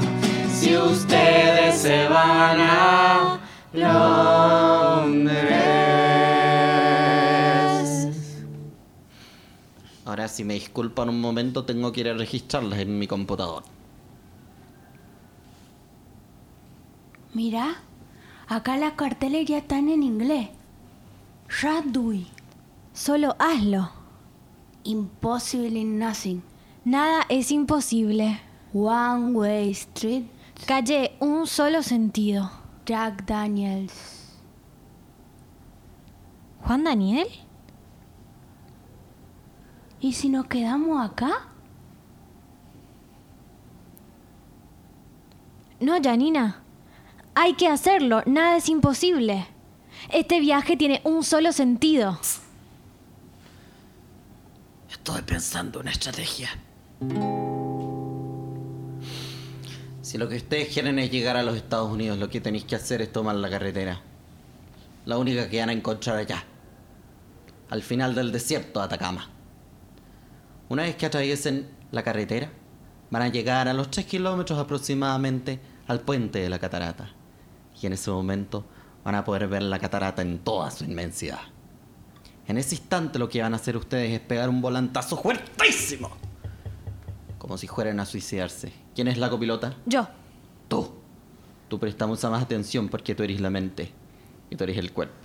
Si 0.55 0.77
ustedes 0.77 1.77
se 1.77 2.07
van 2.07 2.61
a 2.61 3.41
Londres. 3.73 5.00
Ahora, 10.21 10.29
si 10.29 10.45
me 10.45 10.53
disculpan 10.53 11.09
un 11.09 11.19
momento, 11.19 11.65
tengo 11.65 11.93
que 11.93 12.01
ir 12.03 12.09
a 12.11 12.13
registrarlas 12.13 12.79
en 12.81 12.99
mi 12.99 13.07
computador. 13.07 13.63
Mira, 17.33 17.77
acá 18.47 18.77
las 18.77 18.93
carteles 18.93 19.47
ya 19.47 19.57
están 19.57 19.89
en 19.89 20.03
inglés. 20.03 20.51
Radui. 21.63 22.27
Solo 22.93 23.35
hazlo. 23.39 23.93
Impossible 24.85 25.79
in 25.79 25.99
nothing. 25.99 26.43
Nada 26.85 27.25
es 27.31 27.51
imposible. 27.51 28.43
One 28.75 29.33
way 29.33 29.71
street. 29.71 30.27
Calle 30.67 31.13
un 31.21 31.47
solo 31.47 31.83
sentido. 31.83 32.51
Jack 32.85 33.25
Daniels. 33.25 34.37
¿Juan 36.67 36.85
Daniel? 36.85 37.27
¿Y 40.01 40.15
si 40.15 40.31
nos 40.31 40.47
quedamos 40.47 41.05
acá? 41.05 41.49
No, 45.79 46.01
Janina. 46.03 46.63
Hay 47.35 47.55
que 47.55 47.69
hacerlo. 47.69 48.23
Nada 48.27 48.57
es 48.57 48.69
imposible. 48.69 49.47
Este 50.11 50.41
viaje 50.41 50.77
tiene 50.77 51.01
un 51.05 51.23
solo 51.23 51.53
sentido. 51.53 52.19
Estoy 54.91 55.23
pensando 55.23 55.81
una 55.81 55.91
estrategia. 55.91 56.51
Si 60.03 60.19
lo 60.19 60.29
que 60.29 60.37
ustedes 60.37 60.73
quieren 60.73 60.99
es 60.99 61.11
llegar 61.11 61.37
a 61.37 61.43
los 61.43 61.57
Estados 61.57 61.91
Unidos, 61.91 62.19
lo 62.19 62.29
que 62.29 62.41
tenéis 62.41 62.65
que 62.65 62.75
hacer 62.77 63.01
es 63.03 63.13
tomar 63.13 63.37
la 63.37 63.49
carretera. 63.49 64.01
La 65.05 65.19
única 65.19 65.49
que 65.49 65.61
van 65.61 65.69
a 65.69 65.73
encontrar 65.73 66.17
allá. 66.17 66.45
Al 67.69 67.83
final 67.83 68.15
del 68.15 68.33
desierto 68.33 68.81
de 68.81 68.87
Atacama. 68.87 69.29
Una 70.71 70.85
vez 70.85 70.95
que 70.95 71.05
atraviesen 71.05 71.69
la 71.91 72.05
carretera, 72.05 72.49
van 73.11 73.23
a 73.23 73.29
llegar 73.29 73.67
a 73.67 73.73
los 73.73 73.91
3 73.91 74.07
kilómetros 74.07 74.57
aproximadamente 74.57 75.59
al 75.89 76.01
puente 76.01 76.39
de 76.39 76.49
la 76.49 76.61
catarata. 76.61 77.11
Y 77.83 77.87
en 77.87 77.95
ese 77.95 78.13
momento 78.13 78.65
van 79.03 79.17
a 79.17 79.25
poder 79.25 79.49
ver 79.49 79.63
la 79.63 79.81
catarata 79.81 80.23
en 80.23 80.39
toda 80.39 80.71
su 80.71 80.85
inmensidad. 80.85 81.41
En 82.47 82.57
ese 82.57 82.77
instante 82.77 83.19
lo 83.19 83.29
que 83.29 83.43
van 83.43 83.53
a 83.53 83.57
hacer 83.57 83.77
ustedes 83.77 84.13
es 84.13 84.21
pegar 84.21 84.49
un 84.49 84.63
volantazo 84.63 85.17
fuertísimo. 85.17 86.13
Como 87.37 87.59
si 87.59 87.67
fueran 87.67 87.99
a 87.99 88.07
suicidarse. 88.07 88.73
¿Quién 88.95 89.09
es 89.09 89.19
la 89.19 89.29
copilota? 89.29 89.75
Yo. 89.87 90.07
Tú. 90.69 90.89
Tú 91.67 91.81
prestas 91.81 92.07
mucha 92.07 92.31
más 92.31 92.45
atención 92.45 92.89
porque 92.89 93.17
tú 93.17 93.25
eres 93.25 93.41
la 93.41 93.51
mente 93.51 93.91
y 94.49 94.55
tú 94.55 94.63
eres 94.63 94.79
el 94.79 94.93
cuerpo. 94.93 95.20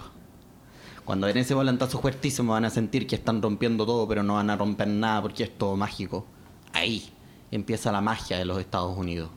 Cuando 1.06 1.28
en 1.28 1.38
ese 1.38 1.54
volantazo 1.54 2.00
fuertísimo 2.00 2.54
van 2.54 2.66
a 2.66 2.72
sentir 2.72 3.06
que 3.06 3.16
están 3.16 3.40
rompiendo 3.40 3.86
todo, 3.86 4.08
pero 4.08 4.24
no 4.24 4.34
van 4.34 4.50
a 4.50 4.58
romper 4.58 4.88
nada 4.88 5.22
porque 5.22 5.44
es 5.44 5.56
todo 5.56 5.78
mágico. 5.78 6.26
Ahí 6.74 7.10
empieza 7.52 7.92
la 7.92 8.02
magia 8.02 8.40
de 8.40 8.46
los 8.46 8.60
Estados 8.60 8.98
Unidos. 8.98 9.30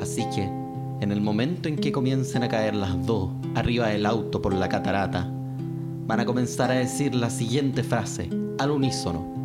Así 0.00 0.24
que, 0.32 0.44
en 0.44 1.10
el 1.10 1.20
momento 1.20 1.68
en 1.68 1.74
que 1.74 1.90
comiencen 1.90 2.44
a 2.44 2.48
caer 2.48 2.76
las 2.76 3.04
dos 3.04 3.30
arriba 3.56 3.88
del 3.88 4.06
auto 4.06 4.40
por 4.40 4.54
la 4.54 4.68
catarata, 4.68 5.28
van 6.06 6.20
a 6.20 6.24
comenzar 6.24 6.70
a 6.70 6.74
decir 6.74 7.12
la 7.12 7.28
siguiente 7.28 7.82
frase 7.82 8.30
al 8.60 8.70
unísono. 8.70 9.43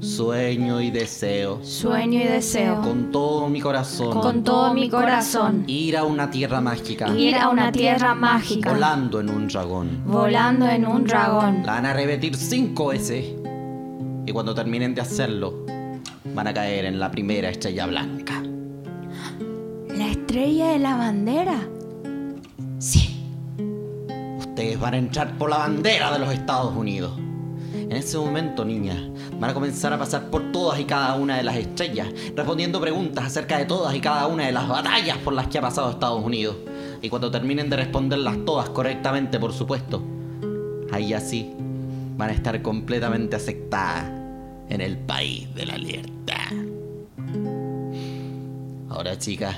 Sueño 0.00 0.80
y 0.80 0.90
deseo, 0.90 1.62
Sueño 1.62 2.20
y 2.20 2.24
deseo. 2.24 2.80
con 2.80 3.10
todo 3.12 3.48
mi 3.50 3.60
corazón, 3.60 4.18
Con 4.18 4.42
todo 4.44 4.72
mi 4.72 4.88
corazón. 4.88 5.64
ir 5.66 5.94
a 5.96 6.04
una 6.04 6.30
tierra 6.30 6.62
mágica, 6.62 7.08
Ir 7.16 7.34
a 7.36 7.50
una 7.50 7.70
tierra 7.70 8.14
mágica. 8.14 8.72
volando 8.72 9.20
en 9.20 9.28
un 9.28 9.46
dragón. 9.48 10.02
Volando 10.06 10.66
en 10.66 10.86
un 10.86 11.04
dragón. 11.04 11.62
La 11.66 11.72
van 11.74 11.86
a 11.86 11.92
repetir 11.92 12.34
cinco 12.34 12.86
veces. 12.88 13.26
Y 14.26 14.32
cuando 14.32 14.54
terminen 14.54 14.94
de 14.94 15.02
hacerlo, 15.02 15.66
van 16.34 16.46
a 16.46 16.54
caer 16.54 16.86
en 16.86 16.98
la 16.98 17.10
primera 17.10 17.50
estrella 17.50 17.84
blanca. 17.86 18.42
La 19.94 20.06
estrella 20.08 20.68
de 20.68 20.78
la 20.78 20.96
bandera. 20.96 21.60
Sí. 22.78 23.22
Ustedes 24.38 24.80
van 24.80 24.94
a 24.94 24.96
entrar 24.96 25.36
por 25.36 25.50
la 25.50 25.58
bandera 25.58 26.10
de 26.12 26.20
los 26.20 26.32
Estados 26.32 26.74
Unidos. 26.74 27.12
En 27.74 27.92
ese 27.92 28.16
momento, 28.18 28.64
niñas, 28.64 28.98
van 29.40 29.50
a 29.50 29.54
comenzar 29.54 29.90
a 29.92 29.98
pasar 29.98 30.28
por 30.28 30.52
todas 30.52 30.78
y 30.78 30.84
cada 30.84 31.14
una 31.14 31.38
de 31.38 31.42
las 31.42 31.56
estrellas, 31.56 32.08
respondiendo 32.36 32.78
preguntas 32.78 33.24
acerca 33.24 33.56
de 33.56 33.64
todas 33.64 33.94
y 33.94 34.00
cada 34.00 34.26
una 34.26 34.44
de 34.44 34.52
las 34.52 34.68
batallas 34.68 35.16
por 35.18 35.32
las 35.32 35.46
que 35.46 35.56
ha 35.56 35.62
pasado 35.62 35.90
Estados 35.90 36.22
Unidos. 36.22 36.56
Y 37.00 37.08
cuando 37.08 37.30
terminen 37.30 37.70
de 37.70 37.76
responderlas 37.76 38.44
todas 38.44 38.68
correctamente, 38.68 39.40
por 39.40 39.54
supuesto, 39.54 40.02
ahí 40.92 41.14
así 41.14 41.54
van 42.18 42.28
a 42.28 42.32
estar 42.34 42.60
completamente 42.60 43.36
aceptadas 43.36 44.10
en 44.68 44.82
el 44.82 44.98
país 44.98 45.52
de 45.54 45.64
la 45.64 45.78
libertad. 45.78 46.52
Ahora, 48.90 49.18
chicas, 49.18 49.56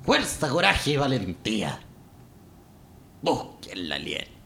fuerza, 0.00 0.48
coraje 0.48 0.92
y 0.92 0.96
valentía. 0.96 1.80
Busquen 3.20 3.90
la 3.90 3.98
libertad. 3.98 4.36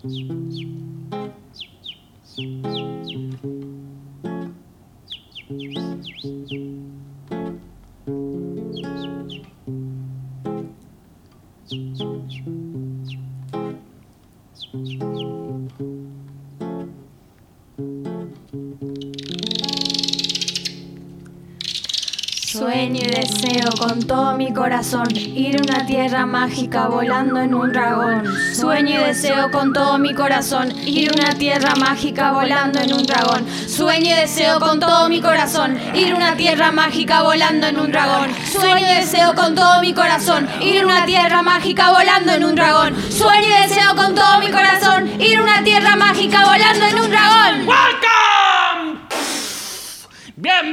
Thank 0.00 0.12
you. 0.12 0.28
Con 23.76 24.02
todo 24.02 24.36
mi 24.36 24.52
corazón 24.52 25.08
ir 25.14 25.56
a 25.56 25.62
una 25.62 25.86
tierra 25.86 26.26
mágica 26.26 26.86
volando 26.88 27.40
en 27.40 27.54
un 27.54 27.72
dragón. 27.72 28.24
Sueño 28.54 29.00
y 29.00 29.04
deseo 29.04 29.50
con 29.50 29.72
todo 29.72 29.98
mi 29.98 30.14
corazón 30.14 30.72
ir 30.86 31.10
a 31.10 31.14
una 31.14 31.38
tierra 31.38 31.74
mágica 31.74 32.32
volando 32.32 32.80
en 32.80 32.92
un 32.92 33.02
dragón. 33.02 33.46
Sueño 33.66 34.06
y 34.06 34.14
deseo 34.14 34.60
con 34.60 34.80
todo 34.80 35.08
mi 35.08 35.20
corazón 35.20 35.78
ir 35.94 36.12
a 36.12 36.16
una 36.16 36.36
tierra 36.36 36.72
mágica 36.72 37.22
volando 37.22 37.66
en 37.66 37.78
un 37.78 37.92
dragón. 37.92 38.30
Sueño 38.50 38.78
y 38.78 39.00
deseo 39.00 39.34
con 39.34 39.54
todo 39.54 39.80
mi 39.80 39.92
corazón 39.92 40.48
ir 40.60 40.82
a 40.82 40.84
una 40.84 41.04
tierra 41.04 41.42
mágica 41.42 41.90
volando 41.90 42.32
en 42.32 42.44
un 42.44 42.54
dragón. 42.54 42.94
Sueño 43.10 43.48
y 43.48 43.62
deseo 43.62 43.94
con 43.96 44.14
todo 44.14 44.38
mi 44.40 44.50
corazón 44.50 45.20
ir 45.20 45.38
a 45.38 45.42
una 45.42 45.62
tierra 45.62 45.96
mágica 45.96 46.44
volando 46.44 46.86
en 46.86 46.98
un 47.00 47.10
dragón. 47.10 47.66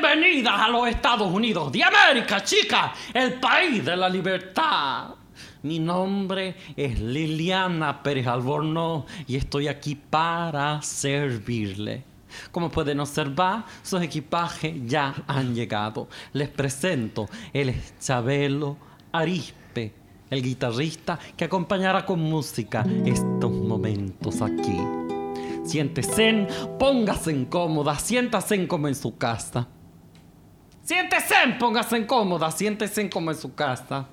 Bienvenidas 0.08 0.62
a 0.62 0.68
los 0.70 0.88
Estados 0.88 1.34
Unidos 1.34 1.72
de 1.72 1.84
América, 1.84 2.44
chicas, 2.44 2.92
el 3.12 3.34
país 3.40 3.84
de 3.84 3.98
la 3.98 4.08
libertad. 4.08 5.16
Mi 5.64 5.80
nombre 5.80 6.56
es 6.76 7.00
Liliana 7.00 8.04
Pérez 8.04 8.28
Albornoz 8.28 9.06
y 9.26 9.36
estoy 9.36 9.68
aquí 9.68 9.96
para 9.96 10.80
servirle. 10.84 12.04
Como 12.52 12.70
pueden 12.70 13.00
observar, 13.00 13.66
sus 13.82 14.02
equipajes 14.02 14.76
ya 14.86 15.16
han 15.26 15.56
llegado. 15.56 16.08
Les 16.34 16.50
presento, 16.50 17.28
es 17.52 17.98
Chabelo 18.00 18.78
Arispe, 19.12 19.92
el 20.30 20.44
guitarrista 20.44 21.18
que 21.36 21.46
acompañará 21.46 22.06
con 22.06 22.20
música 22.20 22.86
estos 23.06 23.52
momentos 23.52 24.40
aquí. 24.42 24.78
Siéntese, 25.64 26.48
póngase 26.78 27.48
cómoda, 27.50 27.98
siéntase 27.98 28.68
como 28.68 28.88
en 28.88 28.94
su 28.94 29.18
casa. 29.18 29.68
Siéntese, 30.86 31.34
póngase 31.58 32.06
cómoda, 32.06 32.52
siéntese 32.52 33.10
como 33.10 33.32
en 33.32 33.38
su 33.38 33.56
casa. 33.56 34.06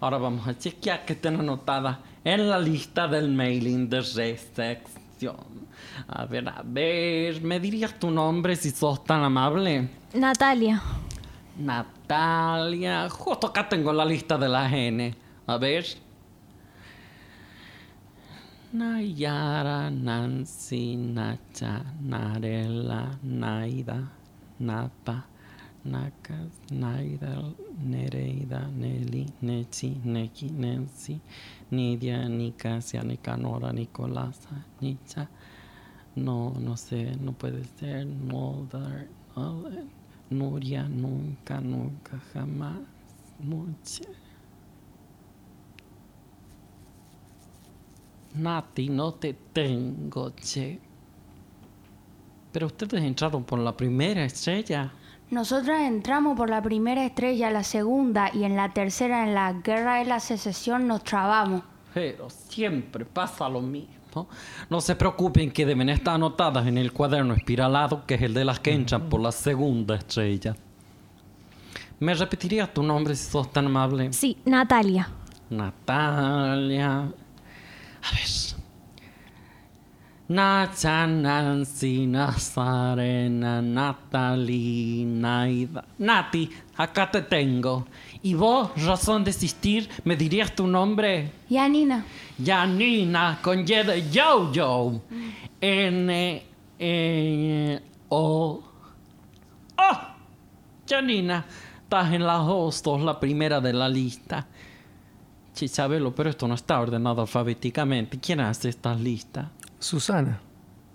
Ahora 0.00 0.18
vamos 0.18 0.48
a 0.48 0.58
chequear 0.58 1.04
que 1.04 1.12
estén 1.12 1.38
anotadas 1.38 1.98
en 2.24 2.50
la 2.50 2.58
lista 2.58 3.06
del 3.06 3.30
mailing 3.30 3.88
de 3.88 4.00
recepción. 4.00 5.36
A 6.08 6.26
ver, 6.26 6.48
a 6.48 6.60
ver, 6.64 7.40
¿me 7.40 7.60
dirías 7.60 7.96
tu 8.00 8.10
nombre 8.10 8.56
si 8.56 8.70
sos 8.70 9.04
tan 9.04 9.22
amable? 9.22 9.88
Natalia. 10.12 10.82
Natalia, 11.56 13.08
justo 13.08 13.46
acá 13.46 13.68
tengo 13.68 13.92
la 13.92 14.04
lista 14.04 14.36
de 14.36 14.48
la 14.48 14.68
N. 14.68 15.14
A 15.46 15.56
ver. 15.56 15.86
Nayara, 18.72 19.88
Nancy, 19.88 20.96
Nacha, 20.96 21.84
Narela, 22.00 23.16
Naida, 23.22 24.10
Napa, 24.58 25.28
Nakas, 25.84 26.50
Naida, 26.70 27.42
Nereida, 27.82 28.68
Nelly, 28.68 29.26
Nechi, 29.42 30.00
Neki, 30.02 30.50
Nancy, 30.50 31.20
Nidia, 31.70 32.26
Nicasia, 32.26 33.02
Nicanora, 33.02 33.70
Nicolasa, 33.72 34.64
Nicha. 34.80 35.28
No, 36.16 36.54
no 36.58 36.76
sé, 36.76 37.16
no 37.16 37.32
puede 37.32 37.64
ser. 37.78 38.06
Mulder, 38.06 39.08
no, 39.36 39.64
Nuria, 40.30 40.88
nunca, 40.88 41.60
nunca, 41.60 42.18
jamás. 42.32 42.78
Mucha. 43.38 44.04
Nati, 48.34 48.88
no 48.88 49.12
te 49.12 49.34
tengo, 49.52 50.32
che. 50.34 50.80
Pero 52.52 52.66
ustedes 52.66 53.02
entraron 53.02 53.44
por 53.44 53.58
la 53.58 53.76
primera 53.76 54.24
estrella. 54.24 54.92
Nosotras 55.34 55.80
entramos 55.80 56.36
por 56.36 56.48
la 56.48 56.62
primera 56.62 57.04
estrella, 57.04 57.50
la 57.50 57.64
segunda 57.64 58.30
y 58.32 58.44
en 58.44 58.54
la 58.54 58.72
tercera, 58.72 59.24
en 59.24 59.34
la 59.34 59.52
guerra 59.52 59.96
de 59.96 60.04
la 60.04 60.20
secesión, 60.20 60.86
nos 60.86 61.02
trabamos. 61.02 61.62
Pero 61.92 62.30
siempre 62.30 63.04
pasa 63.04 63.48
lo 63.48 63.60
mismo. 63.60 64.28
No 64.70 64.80
se 64.80 64.94
preocupen 64.94 65.50
que 65.50 65.66
deben 65.66 65.88
estar 65.88 66.14
anotadas 66.14 66.68
en 66.68 66.78
el 66.78 66.92
cuaderno 66.92 67.34
espiralado, 67.34 68.06
que 68.06 68.14
es 68.14 68.22
el 68.22 68.32
de 68.32 68.44
las 68.44 68.60
que 68.60 68.74
entran 68.74 69.08
por 69.08 69.20
la 69.20 69.32
segunda 69.32 69.96
estrella. 69.96 70.54
¿Me 71.98 72.14
repetirías 72.14 72.72
tu 72.72 72.84
nombre 72.84 73.16
si 73.16 73.28
sos 73.28 73.52
tan 73.52 73.66
amable? 73.66 74.12
Sí, 74.12 74.36
Natalia. 74.44 75.08
Natalia. 75.50 76.98
A 76.98 78.10
ver. 78.12 78.53
Nacha, 80.26 81.06
Nancy, 81.06 82.06
Nazarena, 82.06 83.60
Natalie, 83.60 85.04
Naida. 85.04 85.84
Nati, 85.98 86.50
acá 86.78 87.10
te 87.10 87.20
tengo. 87.22 87.86
¿Y 88.22 88.32
vos, 88.32 88.70
razón 88.82 89.22
de 89.22 89.32
existir, 89.32 89.86
me 90.04 90.16
dirías 90.16 90.54
tu 90.54 90.66
nombre? 90.66 91.30
Yanina, 91.50 92.06
Janina, 92.42 93.38
con 93.42 93.60
Y 93.60 93.64
de 93.64 94.10
Yo-Yo. 94.10 95.02
N, 95.60 96.42
E, 96.78 97.82
O. 98.08 98.62
¡Oh! 99.76 99.98
Janina, 100.88 101.44
estás 101.82 102.14
en 102.14 102.26
la 102.26 102.40
hostos, 102.40 103.02
la 103.02 103.20
primera 103.20 103.60
de 103.60 103.74
la 103.74 103.90
lista. 103.90 104.46
Chisabelo, 105.54 106.14
pero 106.14 106.30
esto 106.30 106.48
no 106.48 106.54
está 106.54 106.80
ordenado 106.80 107.20
alfabéticamente. 107.20 108.18
¿Quién 108.18 108.40
hace 108.40 108.70
estas 108.70 108.98
listas? 108.98 109.48
Susana. 109.84 110.40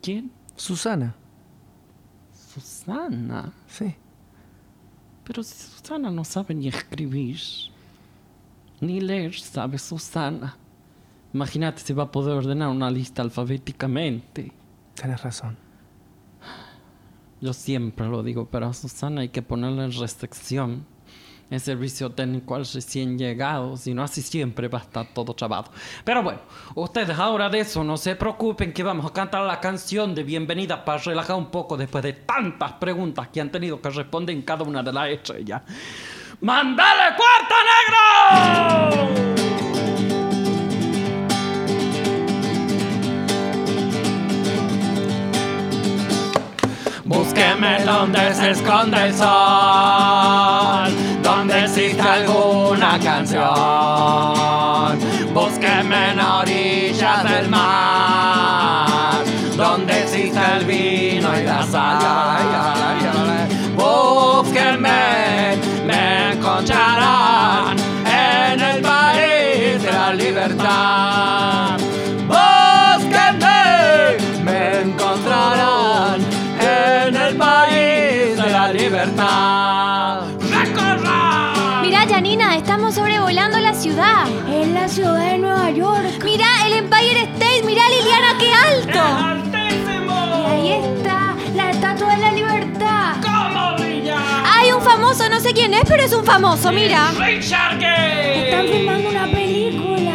¿Quién? 0.01 0.31
Susana. 0.55 1.13
Susana. 2.33 3.53
Sí. 3.67 3.93
Pero 5.23 5.43
si 5.43 5.53
Susana 5.53 6.09
no 6.09 6.23
sabe 6.23 6.55
ni 6.55 6.69
escribir, 6.69 7.39
ni 8.81 8.99
leer, 8.99 9.35
sabe 9.35 9.77
Susana. 9.77 10.57
Imagínate 11.31 11.83
si 11.83 11.93
va 11.93 12.05
a 12.05 12.11
poder 12.11 12.35
ordenar 12.35 12.69
una 12.69 12.89
lista 12.89 13.21
alfabéticamente. 13.21 14.51
Tienes 14.95 15.21
razón. 15.21 15.55
Yo 17.39 17.53
siempre 17.53 18.07
lo 18.07 18.23
digo, 18.23 18.49
pero 18.49 18.65
a 18.65 18.73
Susana 18.73 19.21
hay 19.21 19.29
que 19.29 19.43
ponerle 19.43 19.83
en 19.83 19.91
restricción. 19.91 20.87
El 21.49 21.59
servicio 21.59 22.11
técnico 22.11 22.53
al 22.53 22.65
recién 22.65 23.17
llegado, 23.17 23.75
si 23.75 23.95
no 23.95 24.03
así 24.03 24.21
siempre 24.21 24.67
va 24.67 24.77
a 24.77 24.81
estar 24.83 25.07
todo 25.13 25.33
trabado. 25.33 25.71
Pero 26.03 26.21
bueno, 26.21 26.41
ustedes 26.75 27.17
ahora 27.17 27.49
de 27.49 27.61
eso 27.61 27.83
no 27.83 27.97
se 27.97 28.15
preocupen 28.15 28.71
que 28.71 28.83
vamos 28.83 29.07
a 29.07 29.13
cantar 29.13 29.41
la 29.41 29.59
canción 29.59 30.13
de 30.13 30.23
bienvenida 30.23 30.85
para 30.85 30.99
relajar 30.99 31.35
un 31.35 31.49
poco 31.49 31.75
después 31.75 32.03
de 32.03 32.13
tantas 32.13 32.73
preguntas 32.73 33.29
que 33.29 33.41
han 33.41 33.51
tenido 33.51 33.81
que 33.81 33.89
responder 33.89 34.35
en 34.35 34.43
cada 34.43 34.63
una 34.63 34.83
de 34.83 34.93
las 34.93 35.09
estrellas. 35.09 35.63
¡Mándale 36.41 37.15
cuarto 37.17 37.55
negro! 37.65 39.29
Búsqueme 47.09 47.83
donde 47.85 48.35
se 48.35 48.51
esconde 48.51 49.07
el 49.07 49.15
sol, 49.15 49.27
donde 51.39 51.63
existe 51.63 52.01
alguna 52.01 52.99
canción. 52.99 53.47
Búsqueme 55.33 56.11
en 56.11 56.19
orillas 56.19 57.23
del 57.23 57.47
mar, 57.47 59.23
donde 59.55 60.01
existe 60.03 60.39
el 60.57 60.65
vino 60.65 61.29
y 61.39 61.43
la 61.43 61.63
sal. 61.63 62.38
Famoso, 95.09 95.29
no 95.29 95.39
sé 95.39 95.53
quién 95.53 95.73
es, 95.73 95.83
pero 95.87 96.03
es 96.03 96.13
un 96.13 96.23
famoso, 96.23 96.71
mira. 96.71 97.11
Richard 97.17 97.79
Gere. 97.79 98.49
Están 98.49 98.67
filmando 98.67 99.09
una 99.09 99.25
película. 99.25 100.13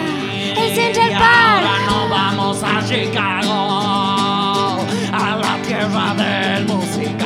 El 0.56 0.74
Central 0.74 1.10
Y 1.10 1.14
Park. 1.14 1.66
ahora 1.66 1.86
nos 1.86 2.10
vamos 2.10 2.62
a 2.62 2.84
Chicago, 2.86 4.80
a 5.12 5.36
la 5.36 5.62
tierra 5.66 6.14
del 6.14 6.66
musical. 6.66 7.24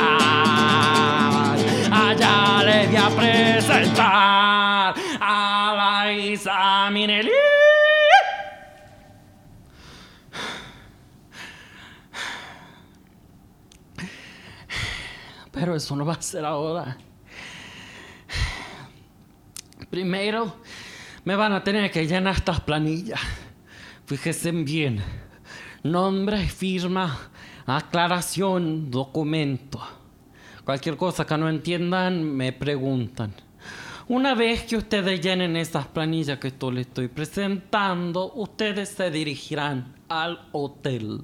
Allá 1.91 2.63
les 2.65 2.87
voy 2.87 2.97
a 2.97 3.09
presentar 3.09 4.95
a 5.21 5.73
la 6.03 6.11
Isa 6.13 6.89
Minnelli. 6.91 7.29
Pero 15.51 15.75
eso 15.75 15.95
no 15.95 16.05
va 16.05 16.13
a 16.13 16.21
ser 16.21 16.45
ahora. 16.45 16.97
Primero, 19.89 20.55
me 21.25 21.35
van 21.35 21.53
a 21.53 21.63
tener 21.63 21.89
que 21.89 22.05
llenar 22.05 22.35
estas 22.35 22.61
planillas. 22.61 23.19
Fíjense 24.05 24.51
bien. 24.51 25.01
Nombre, 25.83 26.47
firma, 26.47 27.17
aclaración, 27.65 28.91
documento. 28.91 29.79
Cualquier 30.63 30.97
cosa 30.97 31.25
que 31.25 31.37
no 31.37 31.49
entiendan, 31.49 32.23
me 32.23 32.53
preguntan. 32.53 33.33
Una 34.07 34.35
vez 34.35 34.63
que 34.63 34.77
ustedes 34.77 35.21
llenen 35.21 35.55
estas 35.55 35.87
planillas 35.87 36.39
que 36.39 36.49
esto 36.49 36.71
les 36.71 36.87
estoy 36.87 37.07
presentando, 37.07 38.33
ustedes 38.33 38.89
se 38.89 39.09
dirigirán 39.11 39.95
al 40.07 40.47
hotel. 40.51 41.21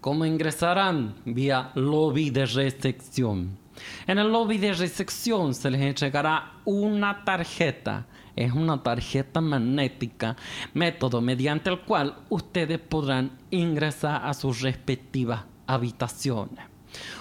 ¿Cómo 0.00 0.24
ingresarán? 0.24 1.14
Vía 1.24 1.70
lobby 1.74 2.30
de 2.30 2.46
recepción. 2.46 3.65
En 4.06 4.18
el 4.18 4.30
lobby 4.30 4.58
de 4.58 4.72
recepción 4.72 5.54
se 5.54 5.70
les 5.70 5.80
entregará 5.80 6.60
una 6.64 7.24
tarjeta. 7.24 8.06
Es 8.34 8.52
una 8.52 8.82
tarjeta 8.82 9.40
magnética, 9.40 10.36
método 10.74 11.20
mediante 11.22 11.70
el 11.70 11.80
cual 11.80 12.16
ustedes 12.28 12.78
podrán 12.78 13.38
ingresar 13.50 14.26
a 14.26 14.34
sus 14.34 14.60
respectivas 14.60 15.44
habitaciones. 15.66 16.75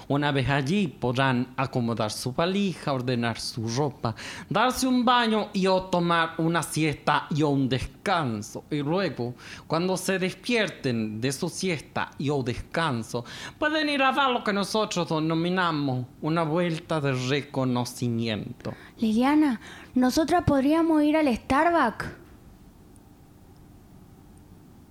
Una 0.08 0.32
vez 0.32 0.50
allí 0.50 0.88
podrán 0.88 1.54
acomodar 1.58 2.12
su 2.12 2.32
valija, 2.32 2.94
ordenar 2.94 3.40
su 3.40 3.68
ropa, 3.68 4.16
darse 4.50 4.88
un 4.88 5.04
baño 5.04 5.50
y 5.54 5.68
o 5.68 5.84
tomar 5.84 6.36
una 6.38 6.62
siesta 6.62 7.28
y 7.32 7.42
o 7.42 7.50
un 7.50 7.68
descanso. 7.68 8.66
Y 8.70 8.78
luego, 8.78 9.34
cuando 9.68 9.98
se 9.98 10.20
despierten 10.20 11.20
de 11.20 11.32
su 11.32 11.50
siesta 11.50 12.12
y 12.18 12.30
o 12.30 12.44
descanso, 12.44 13.26
pueden 13.58 13.90
ir 13.90 14.04
a 14.04 14.12
dar 14.12 14.32
lo 14.32 14.44
que 14.44 14.54
nosotros 14.54 15.10
denominamos 15.10 16.06
una 16.22 16.44
vuelta 16.44 17.02
de 17.02 17.14
reconocimiento. 17.14 18.74
Liliana, 18.98 19.60
nosotras 19.96 20.44
podríamos 20.46 21.04
ir 21.04 21.18
al 21.18 21.34
Starbucks. 21.36 22.06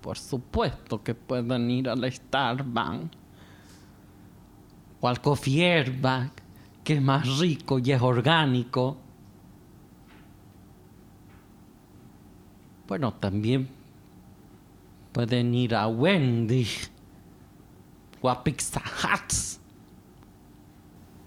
Por 0.01 0.17
supuesto 0.17 1.01
que 1.01 1.15
pueden 1.15 1.71
ir 1.71 1.89
al 1.89 2.11
Starbucks 2.11 3.24
o 5.05 5.07
al 5.07 5.21
Coffee 5.21 5.63
Airbag, 5.63 6.31
que 6.83 6.95
es 6.95 7.01
más 7.01 7.37
rico 7.37 7.77
y 7.77 7.91
es 7.91 8.01
orgánico. 8.01 8.97
Bueno, 12.87 13.13
también 13.13 13.69
pueden 15.11 15.53
ir 15.53 15.75
a 15.75 15.87
Wendy 15.87 16.67
o 18.19 18.31
a 18.31 18.43
Pizza 18.43 18.81
Hut. 18.81 19.31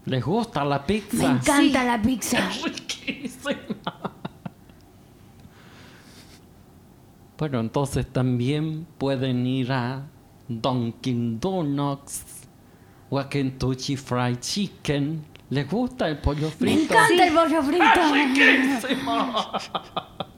¿Les 0.07 0.25
gusta 0.25 0.65
la 0.65 0.81
Me 0.81 0.85
pizza? 0.85 1.31
encanta 1.31 1.85
la 1.85 2.03
pizza. 2.03 2.51
riquísima. 2.65 3.55
Bueno, 7.39 7.61
entonces 7.61 8.13
también 8.13 8.89
pueden 8.99 9.47
ir 9.47 9.71
a 9.71 10.05
Dunkin' 10.49 11.39
Donuts 11.39 12.38
o 13.11 13.19
a 13.19 13.29
Kentucky 13.29 13.97
Fried 13.97 14.39
Chicken. 14.41 15.25
¿Les 15.51 15.69
gusta 15.71 16.09
el 16.09 16.19
pollo 16.19 16.49
Me 16.61 16.75
frito? 16.77 16.95
encanta 16.95 17.27
el 17.27 17.33
pollo 17.35 17.63
frito. 17.63 18.15
riquísimo! 18.15 19.53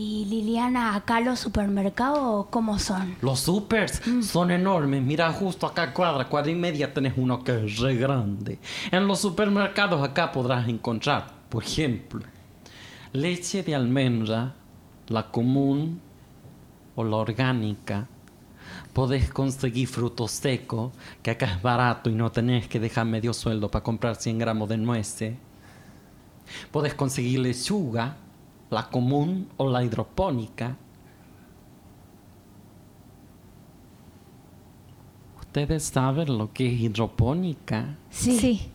Y 0.00 0.26
Liliana, 0.26 0.94
acá 0.94 1.18
los 1.18 1.40
supermercados, 1.40 2.46
¿cómo 2.50 2.78
son? 2.78 3.16
Los 3.20 3.40
supers 3.40 4.00
son 4.22 4.52
enormes. 4.52 5.02
Mira, 5.02 5.32
justo 5.32 5.66
acá 5.66 5.92
cuadra, 5.92 6.28
cuadra 6.28 6.52
y 6.52 6.54
media 6.54 6.94
tenés 6.94 7.14
uno 7.16 7.42
que 7.42 7.64
es 7.64 7.78
re 7.78 7.96
grande. 7.96 8.60
En 8.92 9.08
los 9.08 9.18
supermercados 9.18 10.00
acá 10.08 10.30
podrás 10.30 10.68
encontrar, 10.68 11.26
por 11.48 11.64
ejemplo, 11.64 12.20
leche 13.12 13.64
de 13.64 13.74
almendra, 13.74 14.54
la 15.08 15.32
común 15.32 16.00
o 16.94 17.02
la 17.02 17.16
orgánica. 17.16 18.06
Podés 18.98 19.30
conseguir 19.30 19.86
fruto 19.86 20.26
seco, 20.26 20.90
que 21.22 21.30
acá 21.30 21.46
es 21.46 21.62
barato 21.62 22.10
y 22.10 22.14
no 22.16 22.32
tenés 22.32 22.66
que 22.66 22.80
dejar 22.80 23.06
medio 23.06 23.32
sueldo 23.32 23.70
para 23.70 23.84
comprar 23.84 24.16
100 24.16 24.38
gramos 24.38 24.68
de 24.68 24.76
nueces. 24.76 25.36
Podés 26.72 26.94
conseguir 26.94 27.38
lechuga, 27.38 28.16
la 28.70 28.90
común 28.90 29.50
o 29.56 29.70
la 29.70 29.84
hidropónica. 29.84 30.76
¿Ustedes 35.42 35.84
saben 35.84 36.36
lo 36.36 36.52
que 36.52 36.66
es 36.66 36.80
hidropónica? 36.80 37.96
Sí. 38.10 38.68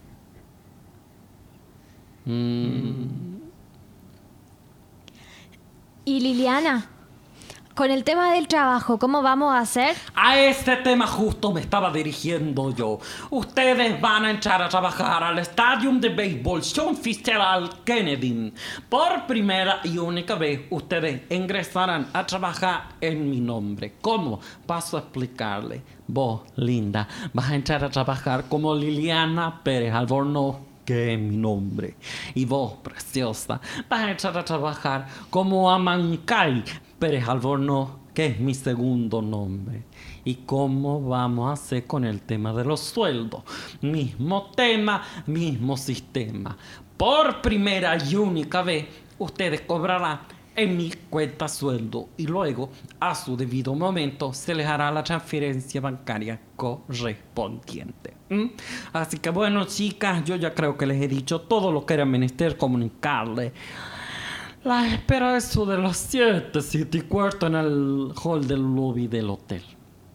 Mm, 2.24 3.34
Y 6.06 6.20
Liliana, 6.22 6.93
con 7.76 7.90
el 7.90 8.04
tema 8.04 8.34
del 8.34 8.48
trabajo, 8.48 9.00
¿cómo 9.00 9.22
vamos 9.22 9.54
a 9.54 9.60
hacer? 9.60 9.96
A 10.16 10.38
este 10.40 10.76
tema 10.78 11.08
justo 11.08 11.52
me 11.52 11.62
estaba 11.62 11.92
dirigiendo 11.92 12.74
yo. 12.76 13.00
Ustedes 13.32 14.00
van 14.00 14.26
a 14.26 14.32
entrar 14.32 14.62
a 14.62 14.70
trabajar 14.70 15.24
al 15.24 15.40
estadio 15.40 15.92
de 15.94 16.10
béisbol 16.10 16.62
John 16.76 16.96
Fitzgerald 16.96 17.84
Kennedy. 17.84 18.54
Por 18.90 19.26
primera 19.26 19.80
y 19.84 19.98
única 19.98 20.36
vez, 20.36 20.62
ustedes 20.70 21.24
ingresarán 21.32 22.08
a 22.14 22.26
trabajar 22.26 22.90
en 23.02 23.30
mi 23.30 23.40
nombre. 23.40 23.96
¿Cómo? 24.02 24.40
Paso 24.68 24.98
a 24.98 25.02
explicarle. 25.02 25.82
Vos, 26.08 26.42
linda, 26.56 27.08
vas 27.34 27.50
a 27.50 27.56
entrar 27.56 27.84
a 27.84 27.90
trabajar 27.90 28.46
como 28.50 28.76
Liliana 28.76 29.62
Pérez 29.64 29.94
Albornoz 29.94 30.58
que 30.86 31.14
es 31.14 31.20
mi 31.20 31.38
nombre. 31.38 31.96
Y 32.36 32.46
vos, 32.46 32.74
preciosa, 32.84 33.60
vas 33.90 34.02
a 34.02 34.12
entrar 34.12 34.38
a 34.38 34.46
trabajar 34.46 35.08
como 35.30 35.72
Amancay 35.72 36.64
Pérez 37.04 37.28
Albornoz, 37.28 37.90
que 38.14 38.28
es 38.28 38.40
mi 38.40 38.54
segundo 38.54 39.22
nombre. 39.22 39.84
¿Y 40.24 40.36
cómo 40.46 41.02
vamos 41.02 41.50
a 41.50 41.62
hacer 41.62 41.86
con 41.86 42.06
el 42.06 42.22
tema 42.22 42.54
de 42.54 42.64
los 42.64 42.80
sueldos? 42.80 43.44
Mismo 43.82 44.52
tema, 44.56 45.04
mismo 45.26 45.76
sistema. 45.76 46.56
Por 46.96 47.42
primera 47.42 47.98
y 47.98 48.16
única 48.16 48.62
vez, 48.62 48.88
ustedes 49.20 49.60
cobrarán 49.60 50.22
en 50.56 50.78
mi 50.78 50.94
cuenta 51.10 51.50
sueldo 51.50 52.08
y 52.16 52.26
luego, 52.26 52.70
a 53.02 53.14
su 53.16 53.36
debido 53.36 53.76
momento, 53.76 54.34
se 54.34 54.56
les 54.56 54.66
hará 54.66 54.90
la 54.90 55.04
transferencia 55.04 55.82
bancaria 55.82 56.40
correspondiente. 56.56 58.14
¿m? 58.30 58.54
Así 58.94 59.18
que 59.18 59.30
bueno, 59.30 59.66
chicas, 59.66 60.24
yo 60.24 60.38
ya 60.38 60.54
creo 60.54 60.78
que 60.78 60.86
les 60.86 61.02
he 61.02 61.10
dicho 61.10 61.42
todo 61.42 61.70
lo 61.70 61.86
que 61.86 61.96
era 61.96 62.06
menester 62.06 62.56
comunicarles. 62.56 63.52
La 64.64 64.88
espera 64.88 65.36
eso 65.36 65.66
de 65.66 65.78
las 65.78 65.98
7, 65.98 66.62
7 66.62 66.98
y 67.00 67.02
cuarto 67.02 67.48
en 67.48 67.56
el 67.56 68.14
hall 68.24 68.48
del 68.48 68.62
lobby 68.62 69.08
del 69.08 69.30
hotel. 69.30 69.62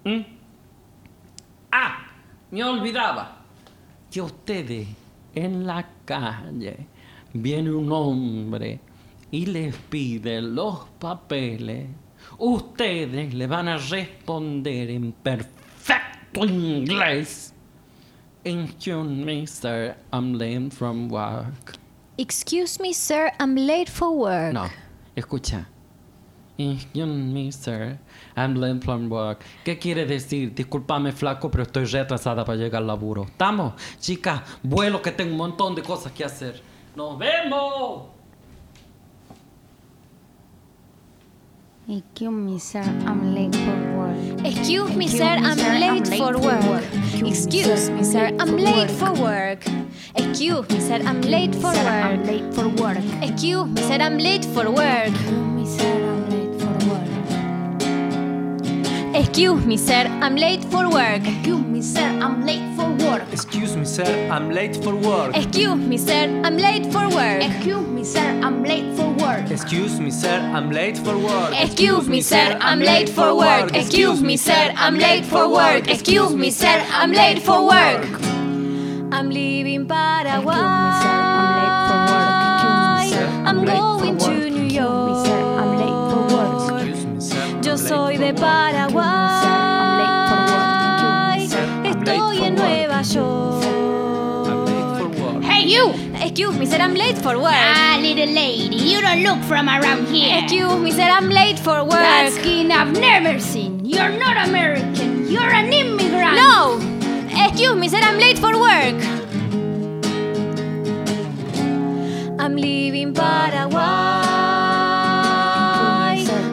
¿m? 0.05 0.27
Ah, 1.71 2.07
me 2.51 2.65
olvidaba 2.65 3.43
que 4.11 4.23
ustedes 4.23 4.89
en 5.35 5.67
la 5.67 5.87
calle 6.07 6.87
viene 7.35 7.71
un 7.71 7.93
hombre 7.93 8.81
y 9.31 9.45
les 9.45 9.77
pide 9.77 10.41
los 10.41 10.87
papeles, 10.99 11.87
ustedes 12.39 13.35
le 13.35 13.47
van 13.47 13.69
a 13.69 13.77
responder 13.77 14.89
en 14.89 15.13
perfecto 15.13 16.47
inglés. 16.47 17.53
Excuse 18.45 19.11
me, 19.11 19.47
sir, 19.47 19.95
I'm 20.11 20.33
late 20.39 20.71
from 20.71 21.13
work. 21.13 21.79
Excuse 22.21 22.81
me, 22.83 22.93
sir, 22.93 23.31
I'm 23.39 23.55
late 23.55 23.89
for 23.89 24.11
work. 24.11 24.53
No, 24.53 24.69
escucha. 25.15 25.69
Excuse 26.59 27.07
me, 27.07 27.53
sir, 27.53 27.97
I'm 28.37 28.57
late 28.57 28.85
from 28.85 29.09
work. 29.09 29.45
¿Qué 29.65 29.79
quiere 29.79 30.05
decir? 30.05 30.53
Disculpame, 30.53 31.13
flaco, 31.13 31.49
pero 31.49 31.63
estoy 31.63 31.85
retrasada 31.85 32.45
para 32.45 32.59
llegar 32.59 32.83
al 32.83 32.89
laburo. 32.89 33.23
¿Estamos? 33.23 33.75
Chicas, 34.01 34.43
vuelo 34.65 35.01
que 35.01 35.13
tengo 35.13 35.31
un 35.31 35.39
montón 35.39 35.77
de 35.77 35.83
cosas 35.83 36.11
que 36.11 36.25
hacer. 36.25 36.61
¡Nos 36.97 37.17
vemos! 37.17 38.18
Excuse 41.90 42.31
me, 42.31 42.59
sir, 42.59 42.83
I'm 43.07 43.35
late 43.35 43.57
for 43.57 43.96
work. 43.96 44.44
Excuse 44.44 44.94
me, 44.94 45.09
sir, 45.09 45.24
I'm 45.24 45.57
late 45.57 46.07
for 46.07 46.37
work. 46.38 46.85
Excuse 47.14 47.88
me, 47.88 48.05
sir, 48.05 48.31
I'm 48.38 48.59
late 48.59 48.90
for 48.90 49.14
work. 49.14 49.64
Excuse 50.14 50.68
me, 50.68 50.81
sir, 50.81 51.01
I'm 51.07 51.22
late 51.22 51.55
for 51.55 51.72
work. 51.72 52.27
late 52.27 52.53
for 52.53 52.68
work. 52.68 52.98
Excuse 53.22 53.68
me, 53.68 53.81
sir, 53.81 54.03
I'm 54.03 54.18
late 54.18 54.44
for 54.44 54.70
work. 54.70 55.14
Excuse 59.14 59.64
me, 59.64 59.77
sir, 59.79 60.05
I'm 60.20 60.37
late 60.37 60.64
for 60.64 60.90
work. 60.90 61.22
Excuse 61.27 61.64
me, 61.64 61.81
sir, 61.81 62.09
I'm 62.20 62.44
late 62.44 62.77
for 62.77 62.78
work. 63.11 63.23
Excuse 63.33 63.77
me, 63.77 63.85
sir, 63.85 64.29
I'm 64.31 64.51
late 64.51 64.77
for 64.77 64.94
work. 64.94 65.37
Excuse 65.37 65.77
me, 65.77 65.97
sir, 65.99 66.40
I'm 66.44 66.57
late 66.57 66.87
for 66.92 67.09
work. 67.09 67.42
Excuse 67.42 67.88
me, 67.88 68.05
sir, 68.05 68.29
I'm 68.42 68.62
late 68.62 68.94
for 68.97 69.11
work. 69.16 69.51
Excuse 69.51 69.99
me, 69.99 70.11
sir, 70.11 70.38
I'm 70.51 70.71
late 70.71 70.99
for 70.99 71.18
work. 71.18 71.55
Excuse 71.61 72.09
me, 72.09 72.21
sir, 72.21 72.57
I'm 72.61 72.81
late 72.81 73.09
for 73.09 73.35
work. 73.37 73.75
Excuse 73.75 74.23
me, 74.23 74.37
sir, 74.37 74.73
I'm 74.77 74.97
late 74.97 75.25
for 75.25 75.49
work. 75.49 75.88
Excuse 75.88 76.35
me, 76.35 76.51
sir, 76.51 76.85
I'm 76.90 77.12
late 77.12 77.42
for 77.42 77.66
work. 77.66 78.07
I'm 79.11 79.31
leaving 79.31 79.87
Paraguay. 79.87 80.55
I'm 83.49 83.64
going 83.64 84.18
to 84.18 84.51
New 84.51 84.68
York. 84.68 85.27
Yo 87.64 87.77
soy 87.77 88.16
de 88.16 88.33
Paraguay. 88.33 89.28
En 92.99 93.05
Nueva 94.65 95.01
York. 95.17 95.43
Hey, 95.45 95.65
you! 95.67 95.95
Excuse 96.21 96.59
me, 96.59 96.67
sir, 96.67 96.79
I'm 96.79 96.95
late 96.95 97.19
for 97.19 97.39
work. 97.39 97.53
Ah, 97.55 97.99
little 98.01 98.27
lady, 98.27 98.77
you 98.77 99.01
don't 99.01 99.23
look 99.23 99.41
from 99.45 99.69
around 99.69 100.07
here. 100.09 100.43
Excuse 100.43 100.77
me, 100.79 100.91
sir, 100.91 101.03
I'm 101.03 101.29
late 101.29 101.59
for 101.59 101.85
work. 101.85 101.93
That 101.93 102.33
skin 102.33 102.73
I've 102.73 102.93
never 102.93 103.39
seen. 103.39 103.85
You're 103.85 104.11
not 104.19 104.49
American. 104.49 105.29
You're 105.31 105.51
an 105.51 105.73
immigrant. 105.73 106.37
No! 106.37 106.81
Excuse 107.47 107.77
me, 107.77 107.89
sir, 107.89 108.01
I'm 108.03 108.19
late 108.19 108.39
for 108.39 108.59
work. 108.59 109.01
I'm 112.41 112.57
leaving 112.57 113.15
Paraguay. 113.15 113.79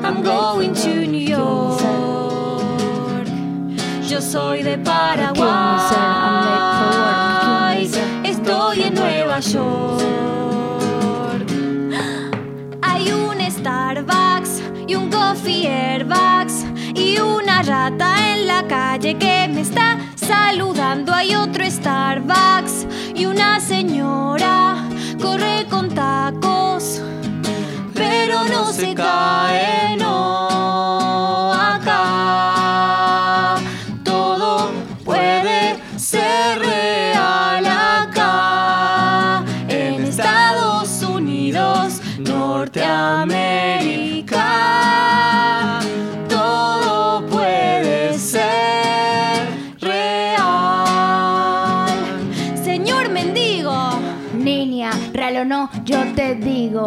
I'm 0.03 0.21
going 0.21 0.73
to 0.75 1.07
New 1.07 1.17
York. 1.17 1.81
Yo 4.07 4.21
soy 4.21 4.61
de 4.61 4.77
Paraguay. 4.77 5.94
Hay 9.37 9.43
un 13.11 13.41
Starbucks 13.41 14.61
y 14.87 14.95
un 14.95 15.09
Coffee 15.09 15.67
Airbags 15.67 16.63
y 16.95 17.19
una 17.19 17.61
rata 17.61 18.33
en 18.33 18.47
la 18.47 18.65
calle 18.65 19.17
que 19.17 19.49
me 19.49 19.59
está 19.59 19.97
saludando. 20.15 21.13
Hay 21.13 21.35
otro 21.35 21.69
Starbucks 21.69 22.87
y 23.13 23.25
una 23.25 23.59
señora 23.59 24.87
corre 25.21 25.65
con 25.69 25.89
tacos, 25.89 27.01
pero 27.93 28.45
no 28.45 28.71
se 28.71 28.95
cae, 28.95 29.97
no 29.97 30.04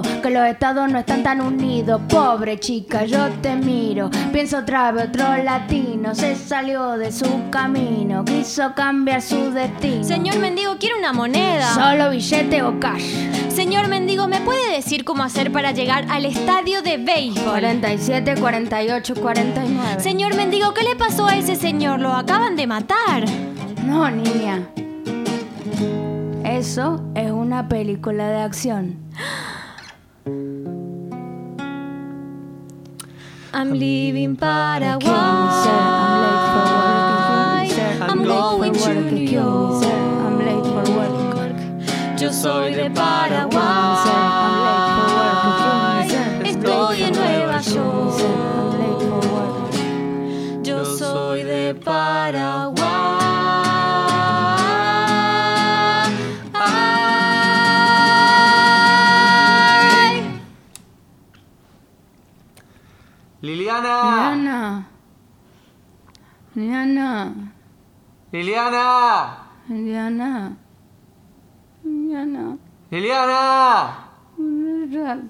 que 0.03 0.31
los 0.31 0.47
estados 0.47 0.91
no 0.91 0.99
están 0.99 1.23
tan 1.23 1.41
unidos. 1.41 2.01
Pobre 2.09 2.59
chica, 2.59 3.05
yo 3.05 3.29
te 3.43 3.57
miro. 3.57 4.11
Pienso 4.33 4.59
otra 4.59 4.93
vez, 4.93 5.09
otro 5.09 5.37
latino 5.43 6.15
se 6.15 6.37
salió 6.37 6.93
de 6.93 7.13
su 7.13 7.51
camino, 7.51 8.25
quiso 8.25 8.75
cambiar 8.75 9.23
su 9.23 9.51
destino. 9.51 10.05
señor 10.05 10.39
mendigo, 10.39 10.77
quiero 10.79 10.99
una 10.99 11.13
moneda. 11.13 11.75
Solo 11.75 12.11
billete 12.11 12.63
o 12.63 12.79
cash. 12.81 13.49
Señor 13.49 13.89
mendigo, 13.89 14.29
¿me 14.29 14.41
puede 14.41 14.73
decir 14.73 15.05
cómo 15.05 15.25
hacer 15.25 15.51
para 15.51 15.73
llegar 15.73 16.07
al 16.11 16.25
estadio 16.25 16.81
de 16.83 16.97
béisbol? 16.97 17.45
47, 17.45 18.37
48, 18.39 19.15
49. 19.15 20.01
Señor 20.01 20.37
mendigo, 20.37 20.73
¿qué 20.75 20.85
le 20.85 20.95
pasó 20.95 21.27
a 21.27 21.37
ese 21.37 21.57
señor? 21.57 22.01
Lo 22.01 22.13
acaban 22.13 22.55
de 22.57 22.67
matar. 22.67 23.25
No, 23.85 24.09
niña. 24.11 24.69
Eso 26.45 27.05
es 27.15 27.31
una 27.31 27.69
película 27.69 28.29
de 28.29 28.41
acción. 28.43 28.97
I'm 33.53 33.73
leaving 33.73 34.37
Paraguay. 34.37 35.09
I'm 38.11 38.23
going 38.25 38.75
to 38.75 38.95
New 38.95 39.17
York. 39.25 39.85
Yo 42.21 42.33
soy 42.33 42.75
de 42.75 42.91
Paraguay. 42.91 43.58
Liliana. 63.83 64.87
Liliana. 66.55 67.35
Liliana. 68.33 69.37
Liliana. 69.69 70.57
Liliana. 71.85 72.57
Liliana. 72.91 73.99
Liliana. 74.39 75.21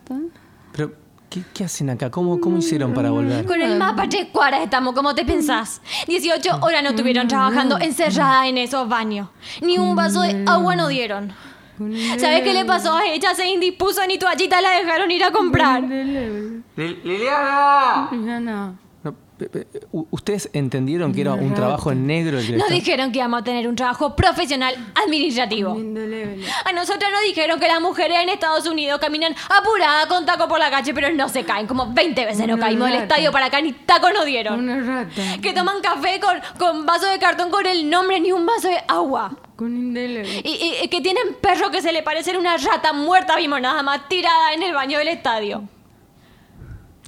Pero, 0.73 0.93
¿qué, 1.29 1.43
qué 1.53 1.65
hacen 1.65 1.91
acá? 1.91 2.11
¿Cómo, 2.11 2.41
¿Cómo 2.41 2.59
hicieron 2.59 2.95
para 2.95 3.11
volver? 3.11 3.45
Con 3.45 3.61
el 3.61 3.79
mapa 3.79 4.09
tres 4.09 4.29
cuadras 4.33 4.63
estamos, 4.63 4.95
como 4.95 5.15
te 5.15 5.25
pensás. 5.25 5.81
18 6.07 6.59
horas 6.61 6.83
no 6.83 6.91
estuvieron 6.91 7.29
trabajando 7.29 7.79
encerrada 7.79 8.47
en 8.47 8.59
esos 8.59 8.89
baños. 8.89 9.29
Ni 9.61 9.79
un 9.79 9.95
vaso 9.97 10.23
de 10.23 10.45
agua 10.47 10.77
no 10.77 10.89
dieron. 10.89 11.33
¿Sabes 12.19 12.43
qué 12.43 12.53
le 12.55 12.65
pasó 12.65 12.95
a 12.95 13.07
ella? 13.07 13.35
Se 13.35 13.49
indispuso 13.49 14.05
ni 14.07 14.19
toallita 14.19 14.61
la 14.61 14.71
dejaron 14.79 15.11
ir 15.11 15.23
a 15.25 15.31
comprar. 15.31 15.83
Lil- 15.83 16.63
Liliana. 16.77 18.09
Liliana. 18.11 18.75
¿Ustedes 20.11 20.51
entendieron 20.53 21.13
que 21.15 21.21
era 21.23 21.35
un 21.35 21.55
trabajo 21.55 21.93
en 21.93 22.07
negro 22.07 22.39
el 22.39 22.45
que 22.47 22.53
le 22.53 22.59
Nos 22.59 22.69
dijeron 22.71 23.13
que 23.13 23.19
íbamos 23.19 23.41
a 23.41 23.45
tener 23.45 23.69
un 23.69 23.77
trabajo 23.77 24.15
profesional 24.17 24.75
administrativo. 25.03 25.73
A 26.65 26.73
nosotros 26.73 27.11
nos 27.13 27.23
dijeron 27.23 27.59
que 27.61 27.69
las 27.69 27.81
mujeres 27.81 28.19
en 28.21 28.29
Estados 28.29 28.67
Unidos 28.67 28.99
caminan 29.01 29.35
apuradas 29.49 30.07
con 30.07 30.27
taco 30.27 30.49
por 30.49 30.59
la 30.59 30.71
calle, 30.71 30.93
pero 30.95 31.11
no 31.13 31.29
se 31.29 31.45
caen. 31.45 31.67
Como 31.67 31.93
20 31.93 32.25
veces 32.25 32.47
no 32.47 32.59
caímos 32.59 32.89
del 32.91 33.03
estadio 33.03 33.33
para 33.33 33.47
acá, 33.47 33.61
ni 33.61 33.73
taco 33.73 34.11
nos 34.11 34.25
dieron. 34.27 34.59
Una 34.59 34.81
rata. 34.81 35.23
Que 35.41 35.53
toman 35.53 35.81
café 35.81 36.21
con, 36.21 36.39
con 36.59 36.87
vaso 36.87 37.07
de 37.07 37.19
cartón 37.19 37.51
con 37.51 37.67
el 37.67 37.89
nombre 37.89 38.21
ni 38.21 38.33
un 38.33 38.45
vaso 38.47 38.69
de 38.69 38.79
agua. 38.89 39.37
Con 39.57 39.77
indeleble. 39.77 40.41
Y, 40.45 40.51
y- 40.51 40.85
y 40.85 40.89
que 40.89 41.01
tienen 41.01 41.35
perro 41.41 41.71
que 41.71 41.83
se 41.83 41.93
le 41.93 42.03
parece 42.03 42.37
una 42.37 42.57
rata 42.57 42.93
muerta, 42.93 43.37
vimos 43.37 43.61
nada 43.61 43.83
más, 43.83 44.09
tirada 44.09 44.53
en 44.53 44.63
el 44.63 44.73
baño 44.73 44.99
del 44.99 45.09
estadio. 45.09 45.63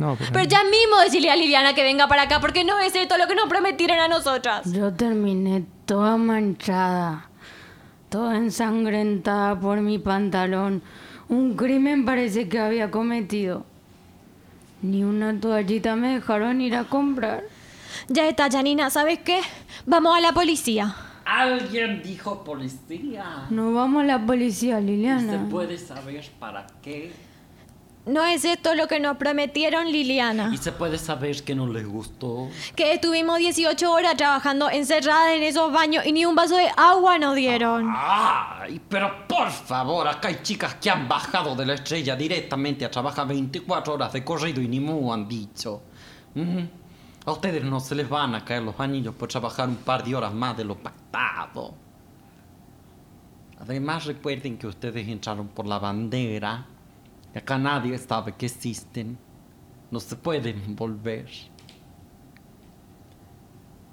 No, 0.00 0.16
pero, 0.16 0.30
Pero 0.32 0.44
ya 0.46 0.64
mismo 0.64 0.98
decirle 1.04 1.30
a 1.30 1.36
Liliana 1.36 1.74
que 1.74 1.82
venga 1.82 2.08
para 2.08 2.22
acá, 2.22 2.40
porque 2.40 2.64
no 2.64 2.78
es 2.80 2.94
esto 2.94 3.18
lo 3.18 3.28
que 3.28 3.34
nos 3.34 3.50
prometieron 3.50 3.98
a 3.98 4.08
nosotras. 4.08 4.72
Yo 4.72 4.94
terminé 4.94 5.64
toda 5.84 6.16
manchada, 6.16 7.28
toda 8.08 8.38
ensangrentada 8.38 9.60
por 9.60 9.80
mi 9.82 9.98
pantalón. 9.98 10.82
Un 11.28 11.54
crimen 11.54 12.06
parece 12.06 12.48
que 12.48 12.58
había 12.58 12.90
cometido. 12.90 13.66
Ni 14.80 15.04
una 15.04 15.38
toallita 15.38 15.94
me 15.96 16.14
dejaron 16.14 16.62
ir 16.62 16.76
a 16.76 16.84
comprar. 16.84 17.44
Ya 18.08 18.26
está, 18.26 18.50
Janina, 18.50 18.88
¿sabes 18.88 19.18
qué? 19.18 19.40
Vamos 19.84 20.16
a 20.16 20.22
la 20.22 20.32
policía. 20.32 20.96
Alguien 21.26 22.02
dijo 22.02 22.42
policía. 22.42 23.46
No 23.50 23.74
vamos 23.74 24.02
a 24.02 24.06
la 24.06 24.24
policía, 24.24 24.76
¿Se 24.76 24.82
Liliana. 24.82 25.46
puede 25.50 25.76
saber 25.76 26.26
para 26.38 26.66
qué? 26.82 27.12
No 28.10 28.24
es 28.24 28.44
esto 28.44 28.74
lo 28.74 28.88
que 28.88 28.98
nos 28.98 29.18
prometieron, 29.18 29.86
Liliana. 29.86 30.50
¿Y 30.52 30.56
se 30.56 30.72
puede 30.72 30.98
saber 30.98 31.44
que 31.44 31.54
no 31.54 31.68
les 31.68 31.86
gustó? 31.86 32.48
Que 32.74 32.94
estuvimos 32.94 33.38
18 33.38 33.92
horas 33.92 34.16
trabajando 34.16 34.68
encerradas 34.68 35.34
en 35.34 35.44
esos 35.44 35.72
baños 35.72 36.04
y 36.04 36.10
ni 36.10 36.24
un 36.24 36.34
vaso 36.34 36.56
de 36.56 36.68
agua 36.76 37.18
nos 37.18 37.36
dieron. 37.36 37.88
¡Ay! 37.88 38.80
Pero 38.88 39.28
por 39.28 39.48
favor, 39.50 40.08
acá 40.08 40.26
hay 40.26 40.40
chicas 40.42 40.74
que 40.74 40.90
han 40.90 41.06
bajado 41.06 41.54
de 41.54 41.64
la 41.64 41.74
estrella 41.74 42.16
directamente 42.16 42.84
a 42.84 42.90
trabajar 42.90 43.28
24 43.28 43.94
horas 43.94 44.12
de 44.12 44.24
corrido 44.24 44.60
y 44.60 44.66
ni 44.66 44.80
mu 44.80 45.12
han 45.12 45.28
dicho. 45.28 45.80
Ujú. 46.34 46.68
A 47.26 47.30
ustedes 47.30 47.62
no 47.62 47.78
se 47.78 47.94
les 47.94 48.08
van 48.08 48.34
a 48.34 48.44
caer 48.44 48.64
los 48.64 48.80
anillos 48.80 49.14
por 49.14 49.28
trabajar 49.28 49.68
un 49.68 49.76
par 49.76 50.02
de 50.02 50.16
horas 50.16 50.34
más 50.34 50.56
de 50.56 50.64
lo 50.64 50.76
pactado. 50.76 51.74
Además, 53.60 54.06
recuerden 54.06 54.58
que 54.58 54.66
ustedes 54.66 55.06
entraron 55.06 55.46
por 55.46 55.68
la 55.68 55.78
bandera. 55.78 56.66
Y 57.34 57.38
acá 57.38 57.58
nadie 57.58 57.96
sabe 57.98 58.32
que 58.32 58.46
existen. 58.46 59.18
No 59.90 60.00
se 60.00 60.16
pueden 60.16 60.76
volver. 60.76 61.28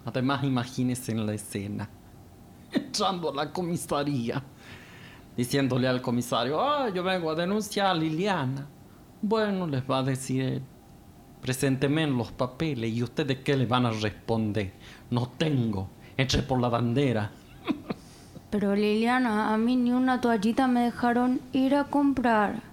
Además, 0.06 0.44
imagínense 0.44 1.12
en 1.12 1.26
la 1.26 1.34
escena. 1.34 1.90
Entrando 2.72 3.32
a 3.32 3.36
la 3.36 3.52
comisaría. 3.52 4.44
Diciéndole 5.36 5.88
al 5.88 6.02
comisario, 6.02 6.60
ah, 6.60 6.90
yo 6.90 7.04
vengo 7.04 7.30
a 7.30 7.36
denunciar 7.36 7.88
a 7.88 7.94
Liliana. 7.94 8.68
Bueno, 9.22 9.68
les 9.68 9.84
va 9.84 10.00
a 10.00 10.04
decir. 10.04 10.62
Presénteme 11.42 12.04
en 12.04 12.18
los 12.18 12.32
papeles 12.32 12.92
y 12.92 13.04
ustedes 13.04 13.40
qué 13.40 13.56
le 13.56 13.66
van 13.66 13.86
a 13.86 13.92
responder. 13.92 14.74
No 15.12 15.30
tengo. 15.38 15.90
Entré 16.16 16.42
por 16.42 16.60
la 16.60 16.70
bandera. 16.70 17.32
Pero 18.50 18.76
Liliana, 18.76 19.54
a 19.54 19.58
mí 19.58 19.76
ni 19.76 19.92
una 19.92 20.22
toallita 20.22 20.68
me 20.68 20.82
dejaron 20.82 21.42
ir 21.52 21.76
a 21.76 21.84
comprar. 21.86 22.64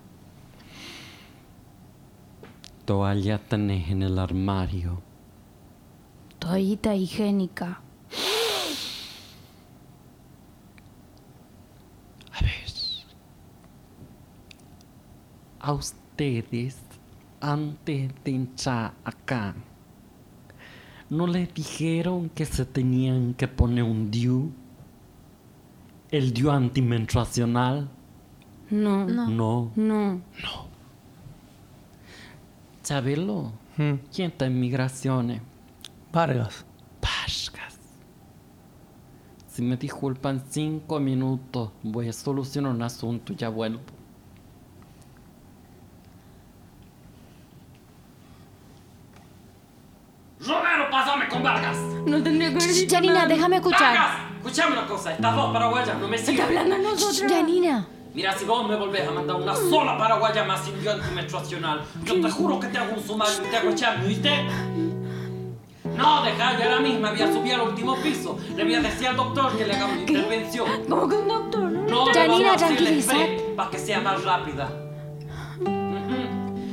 Toalla 2.84 3.38
tenés 3.38 3.88
en 3.90 4.02
el 4.02 4.18
armario. 4.18 5.00
Toallita 6.38 6.94
higiénica. 6.94 7.80
A 12.30 12.42
ver. 12.42 12.70
A 15.60 15.72
ustedes, 15.72 16.76
antes 17.40 18.10
de 18.22 18.30
entrar 18.30 18.92
acá, 19.02 19.54
¿no 21.08 21.26
les 21.26 21.54
dijeron 21.54 22.28
que 22.28 22.44
se 22.44 22.66
tenían 22.66 23.32
que 23.32 23.48
poner 23.48 23.84
un 23.84 24.10
DIU? 24.10 24.52
¿El 26.10 26.34
DIU 26.34 26.50
antimenstruacional? 26.50 27.88
No. 28.68 29.06
No. 29.06 29.30
No. 29.30 29.72
No. 29.74 30.73
Chabelo, 32.84 33.50
Mm, 33.76 33.94
¿quién 34.14 34.30
está 34.30 34.46
en 34.46 34.60
migraciones? 34.60 35.40
Vargas. 36.12 36.64
Pascas. 37.00 37.76
Si 39.48 39.62
me 39.62 39.76
disculpan 39.76 40.44
cinco 40.48 41.00
minutos, 41.00 41.70
voy 41.82 42.08
a 42.08 42.12
solucionar 42.12 42.72
un 42.72 42.82
asunto 42.82 43.32
y 43.32 43.36
ya 43.36 43.48
vuelvo. 43.48 43.80
Romero, 50.40 50.90
pásame 50.90 51.28
con 51.28 51.42
Vargas. 51.42 51.76
No 52.06 52.22
tendría 52.22 52.50
que 52.50 52.56
haber 52.56 52.74
dicho 52.74 52.94
Janina, 52.94 53.14
nada. 53.14 53.26
déjame 53.28 53.56
escuchar. 53.56 53.80
Vargas, 53.96 54.16
escuchame 54.38 54.72
una 54.72 54.86
cosa, 54.86 55.12
estas 55.12 55.34
dos 55.36 55.52
paraguayas 55.52 55.98
no 55.98 56.08
me 56.08 56.16
Está 56.16 56.30
siguen. 56.32 56.46
hablando 56.46 56.74
a 56.74 56.78
nosotros. 56.78 57.32
Janina. 57.32 57.86
Mira, 58.14 58.32
si 58.38 58.44
vos 58.44 58.68
me 58.68 58.76
volvés 58.76 59.08
a 59.08 59.10
mandar 59.10 59.34
una 59.34 59.56
sola 59.56 59.98
paraguaya 59.98 60.44
más 60.44 60.64
sin 60.64 60.80
guion 60.80 61.00
antimenstruacional, 61.00 61.82
yo 62.04 62.20
te 62.20 62.30
juro 62.30 62.60
que 62.60 62.68
te 62.68 62.78
hago 62.78 62.94
un 62.94 63.02
sumario 63.02 63.34
y 63.44 63.50
te 63.50 63.56
hago 63.56 63.70
echarme, 63.70 64.06
¿viste? 64.06 64.30
No, 65.96 66.22
deja, 66.22 66.56
yo 66.56 66.64
ahora 66.64 66.80
misma 66.80 67.10
voy 67.10 67.22
a 67.22 67.32
subir 67.32 67.54
al 67.54 67.62
último 67.62 67.96
piso. 67.96 68.38
Le 68.54 68.62
voy 68.62 68.74
a 68.76 68.80
decir 68.82 69.08
al 69.08 69.16
doctor 69.16 69.58
que 69.58 69.66
le 69.66 69.74
haga 69.74 69.86
una 69.86 70.00
intervención. 70.00 70.68
Como 70.88 71.08
que 71.08 71.16
un 71.16 71.26
doctor, 71.26 71.70
¿no? 71.72 72.06
Janina, 72.06 72.56
tranquilízate. 72.56 73.52
para 73.56 73.70
que 73.70 73.78
sea 73.78 74.00
más 74.00 74.22
rápida. 74.22 74.70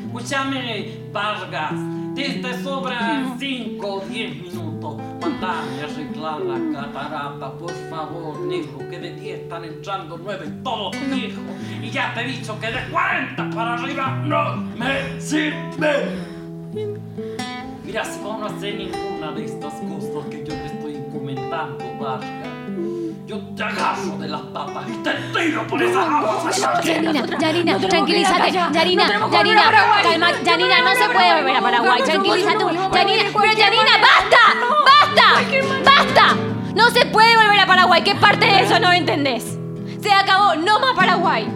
Escúchame, 0.06 1.10
Vargas. 1.12 1.73
Te 2.13 2.63
sobran 2.63 3.39
5 3.39 3.88
o 3.88 3.99
10 4.01 4.36
minutos. 4.43 5.01
Mandame 5.21 5.81
a 5.81 5.86
arreglar 5.86 6.41
la 6.41 6.81
catarata, 6.81 7.51
por 7.53 7.71
favor, 7.89 8.39
negro, 8.41 8.79
que 8.89 8.97
de 8.99 9.13
10 9.15 9.39
están 9.41 9.63
entrando 9.65 10.17
9 10.21 10.51
todos 10.63 10.95
los 10.95 11.10
viejos. 11.15 11.43
Y 11.81 11.89
ya 11.91 12.13
te 12.13 12.21
he 12.21 12.27
dicho 12.27 12.60
que 12.60 12.67
de 12.71 12.84
40 12.89 13.49
para 13.51 13.73
arriba 13.75 14.07
no 14.25 14.55
me 14.77 15.21
sirve. 15.21 16.07
Mira, 17.84 18.05
si 18.05 18.19
vos 18.21 18.39
no 18.39 18.45
haces 18.47 18.75
ninguna 18.75 19.31
de 19.34 19.45
estas 19.45 19.73
cosas 19.73 20.25
que 20.29 20.39
yo 20.39 20.53
te 20.53 20.65
estoy 20.65 21.03
comentando, 21.12 21.84
Vargas, 21.99 22.25
yo 23.27 23.38
te 23.55 23.63
agarro 23.63 24.17
de 24.17 24.27
las 24.27 24.41
patas 24.41 24.84
y 24.89 24.93
te 25.03 25.12
tiro 25.39 25.67
por 25.67 25.81
esas 25.84 26.05
aguas. 26.07 26.81
Que 26.81 26.97
ir 26.97 27.88
tranquilízate. 27.88 28.34
hasta 28.34 28.43
allá. 28.45 28.69
Janina, 28.73 29.03
No 29.03 29.07
tenemos 29.10 29.29
que 29.31 29.38
Janina, 29.38 29.63
volver 29.63 29.75
a 29.75 29.84
Paraguay. 29.84 30.03
calma. 30.03 30.27
Janina, 30.45 30.81
no 30.81 30.91
se 30.95 31.10
puede 31.13 31.36
volver 31.36 31.55
a 31.55 31.62
Paraguay. 31.62 32.01
Tranquilízate. 32.03 32.55
no, 32.63 32.71
pero 32.91 33.51
Janina, 33.51 33.97
no, 33.97 34.01
basta, 34.01 34.41
basta, 35.15 35.84
basta. 35.84 36.36
No 36.76 36.89
se 36.89 37.06
puede 37.06 37.36
volver 37.36 37.60
a 37.60 37.65
Paraguay. 37.65 38.04
¿Qué 38.04 38.15
parte 38.15 38.45
de 38.45 38.62
eso 38.63 38.80
no 38.80 38.91
entendés? 38.91 39.58
Se 40.02 40.12
acabó, 40.12 40.56
no 40.56 40.80
más 40.80 40.95
Paraguay. 40.95 41.47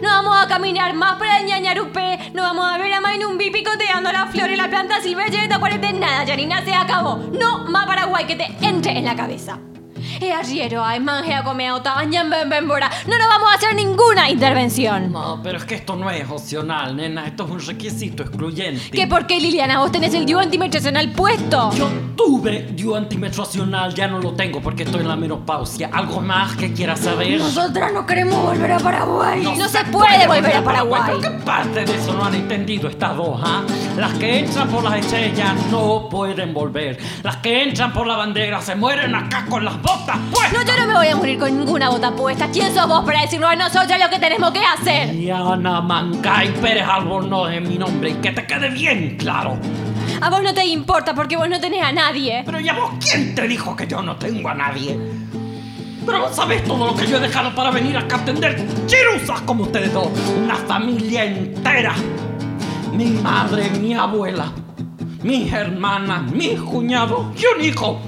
No 0.00 0.08
vamos 0.08 0.36
a 0.36 0.46
caminar 0.48 0.94
más 0.94 1.16
para 1.16 1.38
el 1.38 1.46
ñañarupé. 1.46 2.30
No 2.34 2.42
vamos 2.42 2.72
a 2.72 2.78
ver 2.78 2.92
a 2.92 3.00
Mainumbi 3.00 3.50
picoteando 3.50 4.12
la 4.12 4.26
flor 4.26 4.50
y 4.50 4.56
la 4.56 4.68
planta 4.68 5.00
silvestre 5.00 5.48
de 5.48 5.58
cuarenta 5.58 5.92
nada, 5.92 6.26
Janina, 6.26 6.64
se 6.64 6.74
acabó. 6.74 7.16
No 7.16 7.64
más 7.66 7.86
Paraguay, 7.86 8.26
que 8.26 8.36
te 8.36 8.46
entre 8.62 8.98
en 8.98 9.04
la 9.04 9.16
cabeza. 9.16 9.58
E 10.20 10.32
arriero, 10.32 10.84
ay, 10.84 11.00
manje 11.00 11.34
a 11.34 11.42
comer 11.42 11.72
otaña, 11.72 12.24
ben, 12.24 12.48
ben, 12.48 12.68
bora. 12.68 12.90
No 13.06 13.18
nos 13.18 13.28
vamos 13.28 13.52
a 13.52 13.56
hacer 13.56 13.74
ninguna 13.74 14.30
intervención. 14.30 15.12
No, 15.12 15.40
pero 15.42 15.58
es 15.58 15.64
que 15.64 15.74
esto 15.74 15.96
no 15.96 16.10
es 16.10 16.28
opcional, 16.28 16.96
nena. 16.96 17.26
Esto 17.26 17.44
es 17.44 17.50
un 17.50 17.60
requisito 17.60 18.22
excluyente. 18.22 18.90
¿Qué 18.90 19.06
por 19.06 19.26
qué, 19.26 19.40
Liliana? 19.40 19.78
Vos 19.78 19.92
tenés 19.92 20.14
el 20.14 20.26
DIU 20.26 20.38
antimenstruacional 20.38 21.10
puesto. 21.12 21.72
Yo 21.72 21.88
tuve 22.16 22.68
DIU 22.72 22.94
antimenstruacional, 22.94 23.94
ya 23.94 24.08
no 24.08 24.18
lo 24.18 24.32
tengo 24.32 24.60
porque 24.60 24.82
estoy 24.84 25.00
en 25.00 25.08
la 25.08 25.16
menopausia. 25.16 25.90
¿Algo 25.92 26.20
más 26.20 26.56
que 26.56 26.72
quieras 26.72 27.00
saber? 27.00 27.38
Nosotras 27.38 27.92
no 27.92 28.06
queremos 28.06 28.42
volver 28.42 28.72
a 28.72 28.78
Paraguay. 28.78 29.42
No 29.56 29.68
se 29.68 29.84
puede 29.84 30.26
volver 30.26 30.56
a 30.56 30.64
Paraguay. 30.64 31.02
¿Pero 31.06 31.20
qué 31.20 31.30
parte 31.44 31.84
de 31.84 31.96
eso 31.96 32.12
no 32.12 32.24
han 32.24 32.34
entendido 32.34 32.88
estas 32.88 33.16
dos, 33.16 33.40
ah? 33.42 33.62
Las 33.96 34.14
que 34.14 34.40
entran 34.40 34.68
por 34.68 34.82
las 34.84 34.96
estrellas 34.96 35.54
no 35.70 36.08
pueden 36.08 36.52
volver. 36.54 36.98
Las 37.22 37.36
que 37.38 37.62
entran 37.62 37.92
por 37.92 38.06
la 38.06 38.16
bandera 38.16 38.60
se 38.60 38.74
mueren 38.74 39.14
acá 39.14 39.46
con 39.48 39.64
las 39.64 39.80
botas 39.80 40.11
puestas. 40.18 40.52
No, 40.52 40.64
yo 40.64 40.80
no 40.80 40.86
me 40.86 40.94
voy 40.94 41.08
a 41.08 41.16
morir 41.16 41.38
con 41.38 41.58
ninguna 41.58 41.88
bota 41.88 42.10
puesta. 42.14 42.48
¿Quién 42.48 42.74
sos 42.74 42.86
vos 42.86 43.04
para 43.04 43.22
decirlo 43.22 43.48
a 43.48 43.56
nosotros 43.56 43.98
lo 43.98 44.10
que 44.10 44.18
tenemos 44.18 44.50
que 44.50 44.60
hacer? 44.64 45.12
Diana 45.12 45.80
Mancay 45.80 46.52
Pérez 46.60 46.86
Albornoz 46.86 47.52
es 47.52 47.68
mi 47.68 47.78
nombre 47.78 48.10
y 48.10 48.14
que 48.14 48.32
te 48.32 48.46
quede 48.46 48.70
bien 48.70 49.16
claro. 49.16 49.58
A 50.20 50.30
vos 50.30 50.42
no 50.42 50.54
te 50.54 50.64
importa 50.66 51.14
porque 51.14 51.36
vos 51.36 51.48
no 51.48 51.58
tenés 51.60 51.82
a 51.82 51.92
nadie. 51.92 52.42
Pero 52.44 52.60
ya 52.60 52.74
vos, 52.74 52.92
¿quién 53.00 53.34
te 53.34 53.48
dijo 53.48 53.74
que 53.74 53.86
yo 53.86 54.02
no 54.02 54.16
tengo 54.16 54.48
a 54.48 54.54
nadie? 54.54 54.98
Pero 56.04 56.20
vos 56.20 56.34
sabés 56.34 56.64
todo 56.64 56.86
lo 56.86 56.94
que 56.96 57.06
yo 57.06 57.16
he 57.16 57.20
dejado 57.20 57.54
para 57.54 57.70
venir 57.70 57.96
acá 57.96 58.16
a 58.16 58.18
atender 58.20 58.66
chirusas 58.86 59.40
como 59.42 59.64
ustedes 59.64 59.92
dos. 59.92 60.08
Una 60.42 60.56
familia 60.56 61.24
entera. 61.24 61.94
Mi 62.92 63.06
madre, 63.06 63.70
mi 63.70 63.94
abuela, 63.94 64.52
mis 65.22 65.52
hermanas, 65.52 66.30
mis 66.30 66.60
cuñados 66.60 67.26
y 67.40 67.44
un 67.46 67.64
hijo. 67.64 68.00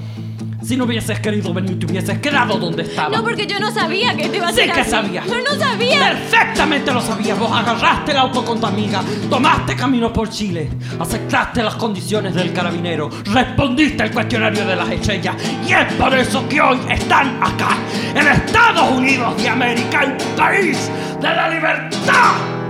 Si 0.65 0.75
no 0.75 0.85
hubieses 0.85 1.19
querido 1.19 1.53
venir, 1.53 1.77
te 1.77 1.85
hubieses 1.85 2.17
quedado 2.17 2.57
donde 2.57 2.81
estaba. 2.81 3.15
No, 3.15 3.23
porque 3.23 3.45
yo 3.45 3.59
no 3.59 3.71
sabía 3.71 4.15
que 4.17 4.29
te 4.29 4.37
iba 4.37 4.47
a 4.47 4.51
Sí 4.51 4.61
hacer 4.61 4.73
que 4.73 4.81
así. 4.81 4.89
sabía. 4.89 5.23
Yo 5.27 5.35
no 5.43 5.59
sabía. 5.59 5.99
Perfectamente 5.99 6.91
lo 6.91 7.01
sabías. 7.01 7.37
Vos 7.37 7.51
agarraste 7.51 8.11
el 8.13 8.17
auto 8.17 8.43
con 8.43 8.59
tu 8.59 8.65
amiga, 8.65 9.03
tomaste 9.29 9.75
camino 9.75 10.11
por 10.11 10.27
Chile, 10.29 10.69
aceptaste 10.99 11.61
las 11.61 11.75
condiciones 11.75 12.33
del 12.33 12.51
carabinero, 12.51 13.09
respondiste 13.25 14.01
al 14.03 14.11
cuestionario 14.11 14.65
de 14.65 14.75
las 14.75 14.89
estrellas 14.89 15.35
y 15.67 15.71
es 15.73 15.93
por 15.93 16.13
eso 16.15 16.47
que 16.49 16.59
hoy 16.59 16.79
están 16.89 17.37
acá, 17.43 17.77
en 18.15 18.27
Estados 18.27 18.89
Unidos 18.91 19.37
de 19.37 19.47
América, 19.49 20.03
el 20.03 20.13
país 20.35 20.89
de 21.21 21.27
la 21.27 21.47
libertad. 21.49 22.64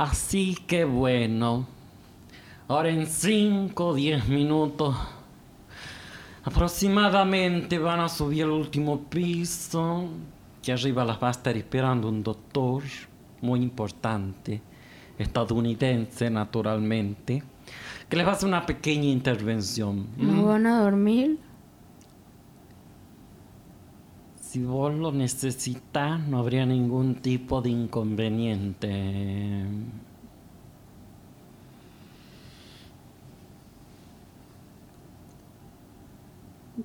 Así 0.00 0.56
que 0.66 0.86
bueno, 0.86 1.66
ahora 2.68 2.88
en 2.88 3.06
5 3.06 3.86
o 3.86 3.94
10 3.94 4.28
minutos 4.28 4.96
aproximadamente 6.42 7.78
van 7.78 8.00
a 8.00 8.08
subir 8.08 8.44
al 8.44 8.52
último 8.52 9.02
piso, 9.10 10.08
que 10.62 10.72
arriba 10.72 11.04
las 11.04 11.22
va 11.22 11.28
a 11.28 11.32
estar 11.32 11.54
esperando 11.54 12.08
un 12.08 12.22
doctor 12.22 12.82
muy 13.42 13.60
importante, 13.60 14.62
estadounidense 15.18 16.30
naturalmente, 16.30 17.42
que 18.08 18.16
les 18.16 18.26
va 18.26 18.30
a 18.30 18.34
hacer 18.36 18.48
una 18.48 18.64
pequeña 18.64 19.04
intervención. 19.04 20.06
¿No 20.16 20.46
van 20.46 20.66
a 20.66 20.80
dormir? 20.80 21.38
Si 24.50 24.64
vos 24.64 24.92
lo 24.92 25.12
necesitas, 25.12 26.26
no 26.26 26.38
habría 26.38 26.66
ningún 26.66 27.14
tipo 27.16 27.62
de 27.62 27.70
inconveniente. 27.70 29.64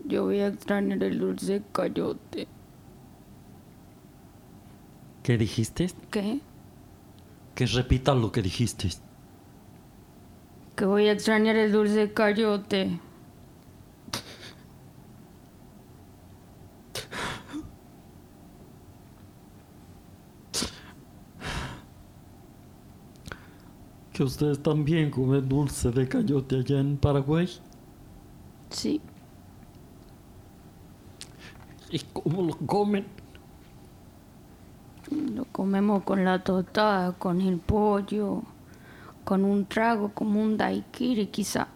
Yo 0.08 0.26
voy 0.26 0.40
a 0.40 0.48
extrañar 0.48 1.02
el 1.04 1.18
dulce 1.18 1.64
cayote. 1.72 2.48
¿Qué 5.24 5.38
dijiste? 5.38 5.92
¿Qué? 6.12 6.40
Que 7.56 7.66
repita 7.66 8.14
lo 8.14 8.32
que 8.32 8.44
dijiste. 8.44 8.90
Que 10.76 10.86
voy 10.86 11.08
a 11.08 11.14
extrañar 11.14 11.56
el 11.56 11.72
dulce 11.72 12.14
cayote. 12.14 13.00
¿Que 24.14 24.24
ustedes 24.24 24.62
también 24.62 25.10
comen 25.10 25.50
dulce 25.50 25.90
de 25.90 26.08
cayote 26.08 26.58
allá 26.58 26.80
en 26.80 26.96
Paraguay? 26.98 27.50
Sí. 28.70 29.02
¿Y 31.96 32.00
cómo 32.12 32.42
lo 32.44 32.58
comen? 32.58 33.06
Lo 35.34 35.46
comemos 35.46 36.04
con 36.04 36.26
la 36.26 36.44
tostada, 36.44 37.14
con 37.14 37.40
el 37.40 37.58
pollo, 37.58 38.44
con 39.24 39.46
un 39.46 39.66
trago 39.66 40.10
como 40.10 40.42
un 40.42 40.58
daiquiri 40.58 41.28
quizá. 41.28 41.70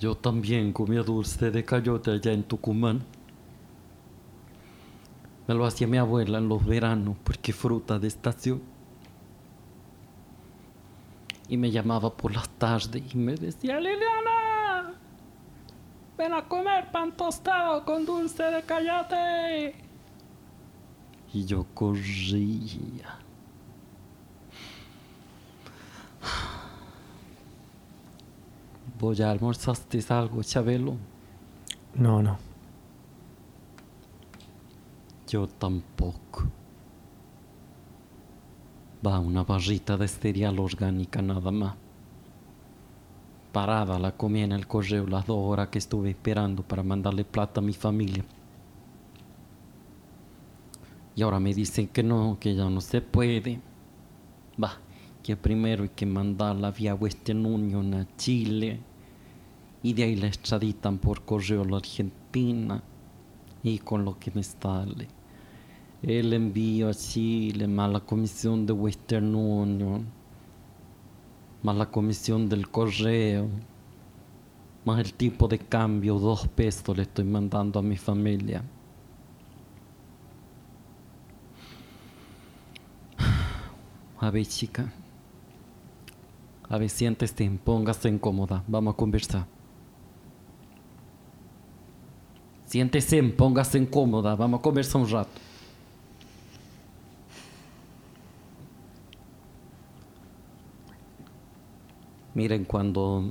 Yo 0.00 0.14
también 0.14 0.72
comía 0.72 1.02
dulce 1.02 1.50
de 1.50 1.62
cayote 1.62 2.10
allá 2.10 2.32
en 2.32 2.42
Tucumán. 2.42 3.02
Me 5.46 5.54
lo 5.54 5.66
hacía 5.66 5.86
mi 5.86 5.98
abuela 5.98 6.38
en 6.38 6.48
los 6.48 6.64
veranos 6.64 7.18
porque 7.22 7.52
fruta 7.52 7.98
de 7.98 8.08
estación. 8.08 8.62
Y 11.48 11.58
me 11.58 11.70
llamaba 11.70 12.16
por 12.16 12.32
las 12.32 12.48
tardes 12.48 13.02
y 13.14 13.18
me 13.18 13.34
decía, 13.34 13.78
Liliana, 13.78 14.41
ven 16.16 16.32
a 16.32 16.42
comer 16.42 16.90
pan 16.90 17.12
tostado 17.16 17.84
con 17.84 18.04
dulce 18.04 18.42
de 18.42 18.62
cayote. 18.62 19.74
Y 21.32 21.44
yo 21.44 21.66
corría. 21.74 23.18
¿Vos 28.98 29.18
ya 29.18 29.30
almorzaste 29.30 30.04
algo, 30.10 30.42
Chabelo? 30.42 30.96
No, 31.94 32.22
no. 32.22 32.38
Yo 35.26 35.48
tampoco. 35.48 36.44
Va 39.04 39.18
una 39.18 39.42
barrita 39.42 39.96
de 39.96 40.06
cereal 40.06 40.58
orgánica 40.60 41.20
nada 41.20 41.50
más. 41.50 41.74
Parada 43.52 43.98
la 43.98 44.16
comí 44.16 44.40
en 44.40 44.52
el 44.52 44.66
correo 44.66 45.06
las 45.06 45.26
dos 45.26 45.38
horas 45.38 45.68
que 45.68 45.78
estuve 45.78 46.10
esperando 46.10 46.62
para 46.62 46.82
mandarle 46.82 47.24
plata 47.24 47.60
a 47.60 47.62
mi 47.62 47.74
familia. 47.74 48.24
Y 51.14 51.20
ahora 51.22 51.38
me 51.38 51.52
dicen 51.52 51.88
que 51.88 52.02
no, 52.02 52.38
que 52.40 52.54
ya 52.54 52.70
no 52.70 52.80
se 52.80 53.02
puede. 53.02 53.60
Va, 54.62 54.78
que 55.22 55.36
primero 55.36 55.82
hay 55.82 55.90
que 55.90 56.06
mandarla 56.06 56.70
vía 56.70 56.94
Western 56.94 57.44
Union 57.44 57.92
a 57.92 58.06
Chile. 58.16 58.80
Y 59.82 59.92
de 59.92 60.04
ahí 60.04 60.16
la 60.16 60.28
extraditan 60.28 60.96
por 60.96 61.22
correo 61.26 61.62
a 61.62 61.66
la 61.66 61.76
Argentina. 61.76 62.82
Y 63.62 63.78
con 63.80 64.06
lo 64.06 64.18
que 64.18 64.30
me 64.34 64.42
sale. 64.42 65.08
El 66.02 66.32
envío 66.32 66.88
a 66.88 66.94
Chile, 66.94 67.68
más 67.68 67.92
la 67.92 68.00
comisión 68.00 68.64
de 68.64 68.72
Western 68.72 69.34
Union, 69.34 70.06
más 71.62 71.76
la 71.76 71.86
comisión 71.86 72.48
del 72.48 72.68
correo, 72.68 73.48
más 74.84 74.98
el 74.98 75.14
tipo 75.14 75.46
de 75.48 75.58
cambio, 75.58 76.18
dos 76.18 76.48
pesos 76.48 76.96
le 76.96 77.04
estoy 77.04 77.24
mandando 77.24 77.78
a 77.78 77.82
mi 77.82 77.96
familia. 77.96 78.62
A 84.18 84.30
ver, 84.30 84.46
chica. 84.46 84.92
A 86.68 86.78
ver, 86.78 86.88
siéntese, 86.88 87.50
póngase 87.64 88.08
incómoda. 88.08 88.62
Vamos 88.68 88.94
a 88.94 88.96
conversar. 88.96 89.46
Siéntese, 92.66 93.22
póngase 93.22 93.78
incómoda. 93.78 94.34
Vamos 94.36 94.60
a 94.60 94.62
conversar 94.62 95.02
un 95.02 95.10
rato. 95.10 95.51
Miren, 102.34 102.64
cuando 102.64 103.24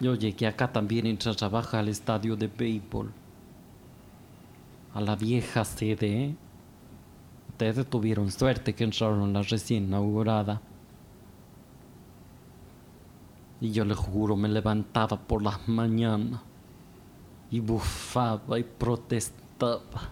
yo 0.00 0.14
llegué 0.14 0.46
acá 0.46 0.72
también 0.72 1.06
entré 1.06 1.30
a 1.30 1.34
trabajar 1.34 1.80
al 1.80 1.88
estadio 1.88 2.36
de 2.36 2.48
béisbol, 2.48 3.12
a 4.94 5.00
la 5.00 5.16
vieja 5.16 5.64
sede. 5.64 6.34
Ustedes 7.50 7.86
tuvieron 7.88 8.30
suerte 8.30 8.74
que 8.74 8.84
entraron 8.84 9.22
en 9.22 9.32
la 9.32 9.42
recién 9.42 9.84
inaugurada. 9.84 10.60
Y 13.60 13.72
yo 13.72 13.84
les 13.84 13.96
juro, 13.96 14.36
me 14.36 14.48
levantaba 14.48 15.18
por 15.18 15.42
las 15.42 15.66
mañanas 15.66 16.40
y 17.50 17.60
bufaba 17.60 18.58
y 18.58 18.64
protestaba. 18.64 20.10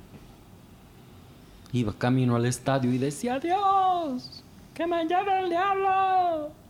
Iba 1.72 1.93
camino 1.93 2.37
al 2.37 2.47
estadio 2.47 2.93
y 2.93 2.99
decía, 2.99 3.39
Dios, 3.39 4.43
que 4.72 4.87
me 4.87 5.05
lleve 5.05 5.41
el 5.41 5.51
diablo. 5.51 6.64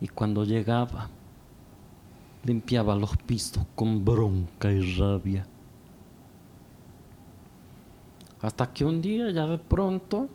Y 0.00 0.08
cuando 0.08 0.44
llegaba, 0.44 1.08
limpiaba 2.44 2.94
los 2.94 3.16
pisos 3.16 3.64
con 3.74 4.04
bronca 4.04 4.70
y 4.70 4.96
rabia. 4.96 5.46
Hasta 8.40 8.72
que 8.72 8.84
un 8.84 9.02
día, 9.02 9.30
ya 9.30 9.46
de 9.46 9.58
pronto, 9.58 10.28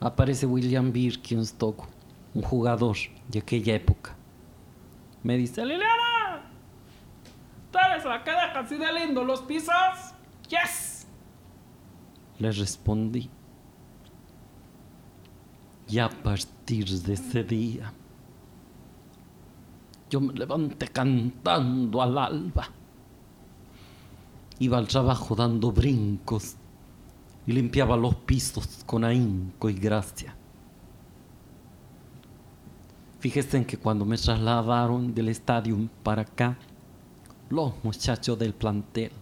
aparece 0.00 0.46
William 0.46 0.90
Birkenstock, 0.90 1.84
un 2.34 2.42
jugador 2.42 2.96
de 3.28 3.40
aquella 3.40 3.74
época. 3.74 4.16
Me 5.22 5.36
dice, 5.36 5.64
Liliana, 5.64 6.50
¿tú 7.70 7.78
eres 7.78 8.04
la 8.04 8.24
que 8.24 8.30
deja 8.30 8.60
así 8.60 8.76
de 8.76 8.92
lindo 8.92 9.22
los 9.22 9.42
pisos? 9.42 9.74
Yes. 10.48 11.06
Le 12.38 12.50
respondí. 12.50 13.30
Y 15.92 15.98
a 15.98 16.08
partir 16.08 16.88
de 16.88 17.12
ese 17.12 17.44
día, 17.44 17.92
yo 20.08 20.22
me 20.22 20.32
levanté 20.32 20.88
cantando 20.88 22.00
al 22.00 22.16
alba. 22.16 22.66
Iba 24.58 24.78
al 24.78 24.88
trabajo 24.88 25.34
dando 25.34 25.70
brincos 25.70 26.56
y 27.46 27.52
limpiaba 27.52 27.94
los 27.94 28.14
pisos 28.14 28.84
con 28.86 29.04
ahínco 29.04 29.68
y 29.68 29.74
gracia. 29.74 30.34
Fíjense 33.20 33.58
en 33.58 33.66
que 33.66 33.76
cuando 33.76 34.06
me 34.06 34.16
trasladaron 34.16 35.12
del 35.12 35.28
estadio 35.28 35.76
para 36.02 36.22
acá, 36.22 36.56
los 37.50 37.74
muchachos 37.84 38.38
del 38.38 38.54
plantel 38.54 39.12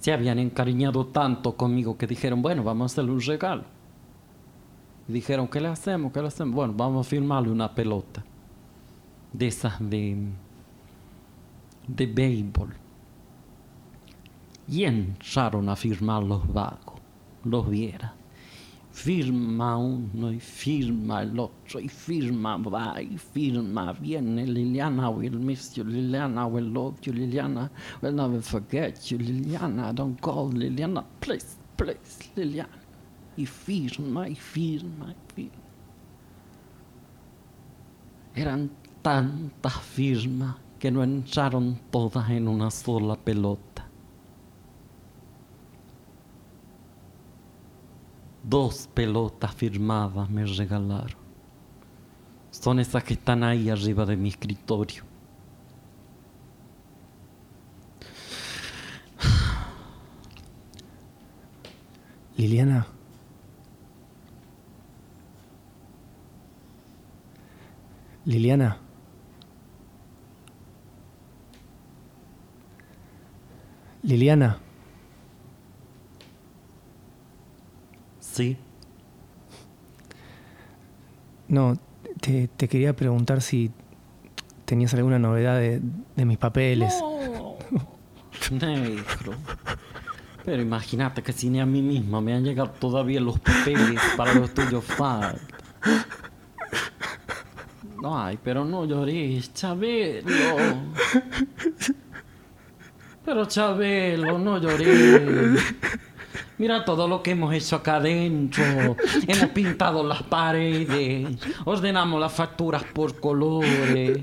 se 0.00 0.12
habían 0.12 0.40
encariñado 0.40 1.06
tanto 1.06 1.56
conmigo 1.56 1.96
que 1.96 2.08
dijeron, 2.08 2.42
bueno, 2.42 2.64
vamos 2.64 2.90
a 2.90 2.92
hacerle 2.92 3.12
un 3.12 3.20
regalo. 3.20 3.73
Dijeron, 5.06 5.48
¿qué 5.48 5.60
le 5.60 5.68
hacemos? 5.68 6.12
¿Qué 6.12 6.20
le 6.20 6.28
hacemos? 6.28 6.54
Bueno, 6.54 6.74
vamos 6.74 7.06
a 7.06 7.10
firmarle 7.10 7.50
una 7.50 7.74
pelota. 7.74 8.24
De 9.32 9.46
esas 9.46 9.78
de. 9.78 10.16
de 11.86 12.06
béisbol. 12.06 12.74
Y 14.68 14.84
entraron 14.84 15.68
a 15.68 15.76
firmar 15.76 16.22
los 16.22 16.50
vagos. 16.50 17.00
Los 17.44 17.68
viera. 17.68 18.14
Firma 18.94 19.76
uno 19.76 20.30
y 20.30 20.38
firma 20.38 21.22
el 21.22 21.36
otro 21.36 21.80
y 21.80 21.88
firma 21.88 22.56
va 22.58 23.02
y 23.02 23.18
firma 23.18 23.92
viene 23.92 24.46
Liliana 24.46 25.10
will 25.10 25.36
miss 25.36 25.74
you 25.74 25.82
Liliana 25.82 26.46
will 26.46 26.72
love 26.72 26.94
you 27.02 27.12
Liliana 27.12 27.68
will 28.00 28.14
never 28.14 28.40
forget 28.40 29.10
you 29.10 29.18
Liliana 29.18 29.92
don't 29.92 30.20
call 30.20 30.52
Liliana 30.52 31.04
please 31.18 31.56
please 31.76 32.30
Liliana 32.36 32.83
y 33.36 33.46
firma 33.46 34.28
y 34.28 34.34
firma 34.34 35.12
y 35.12 35.32
firma. 35.34 35.64
Eran 38.34 38.70
tantas 39.02 39.80
firmas 39.80 40.56
que 40.78 40.90
no 40.90 41.02
entraron 41.02 41.80
todas 41.90 42.28
en 42.30 42.48
una 42.48 42.70
sola 42.70 43.16
pelota. 43.16 43.86
Dos 48.42 48.88
pelotas 48.92 49.54
firmadas 49.54 50.28
me 50.28 50.44
regalaron. 50.44 51.24
Son 52.50 52.78
esas 52.78 53.02
que 53.02 53.14
están 53.14 53.42
ahí 53.42 53.70
arriba 53.70 54.04
de 54.04 54.16
mi 54.16 54.28
escritorio. 54.28 55.04
Liliana. 62.36 62.86
Liliana. 68.24 68.78
Liliana. 74.02 74.58
Sí. 78.20 78.56
No, 81.48 81.78
te, 82.20 82.48
te 82.48 82.68
quería 82.68 82.96
preguntar 82.96 83.42
si 83.42 83.70
tenías 84.64 84.94
alguna 84.94 85.18
novedad 85.18 85.58
de, 85.58 85.80
de 86.16 86.24
mis 86.24 86.38
papeles. 86.38 86.94
No. 87.00 87.56
Negro. 88.50 89.34
Pero 90.44 90.60
imagínate 90.60 91.22
que 91.22 91.32
si 91.32 91.48
ni 91.48 91.60
a 91.60 91.66
mí 91.66 91.80
misma 91.80 92.20
me 92.20 92.34
han 92.34 92.44
llegado 92.44 92.70
todavía 92.70 93.20
los 93.20 93.38
papeles 93.38 94.00
para 94.16 94.34
los 94.34 94.52
tuyos 94.52 94.84
falta. 94.84 95.53
Ay, 98.06 98.38
pero 98.42 98.64
no 98.64 98.84
llores, 98.84 99.52
Chabelo. 99.54 100.30
Pero 103.24 103.46
Chabelo, 103.46 104.38
no 104.38 104.58
llores. 104.58 105.62
Mira 106.58 106.84
todo 106.84 107.08
lo 107.08 107.22
que 107.22 107.30
hemos 107.30 107.54
hecho 107.54 107.76
acá 107.76 107.96
adentro. 107.96 108.96
Hemos 109.26 109.50
pintado 109.50 110.04
las 110.04 110.22
paredes. 110.22 111.38
Ordenamos 111.64 112.20
las 112.20 112.32
facturas 112.32 112.84
por 112.84 113.18
colores. 113.18 114.20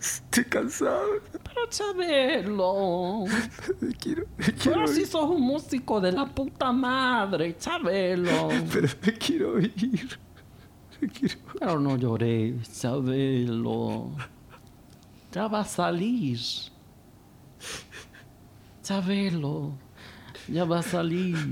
Estoy, 0.00 0.44
cansado. 0.44 1.06
Pero 1.30 1.68
Chabelo. 1.68 3.24
Me 3.80 3.92
quiero, 3.94 4.24
Pero 4.64 4.86
si 4.86 5.04
sos 5.04 5.28
un 5.30 5.42
músico 5.42 6.00
de 6.00 6.12
la 6.12 6.26
puta 6.26 6.72
madre, 6.72 7.56
Chabelo. 7.58 8.48
Pero 8.72 8.88
me 9.04 9.12
quiero 9.12 9.60
ir. 9.60 10.25
Pero 11.58 11.80
no 11.80 11.96
llores, 11.96 12.80
Chabelo. 12.80 14.10
Ya 15.32 15.48
va 15.48 15.60
a 15.60 15.64
salir. 15.64 16.40
Chabelo. 18.82 19.72
Ya 20.48 20.64
va 20.64 20.78
a 20.78 20.82
salir. 20.82 21.46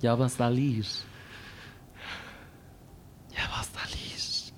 Ya 0.00 0.14
va 0.14 0.26
a 0.26 0.28
salir. 0.28 0.86
Ya 3.30 3.48
va 3.48 3.60
a 3.60 3.64
salir. 3.64 4.52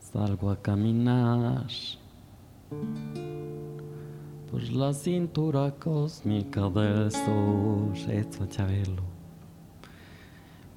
Salgo 0.00 0.50
a 0.50 0.56
caminar 0.60 1.66
por 4.50 4.62
la 4.70 4.92
cintura 4.92 5.70
cósmica 5.78 6.68
del 6.68 7.10
sol. 7.10 7.92
Esto, 8.08 8.46
Chabelo. 8.46 9.02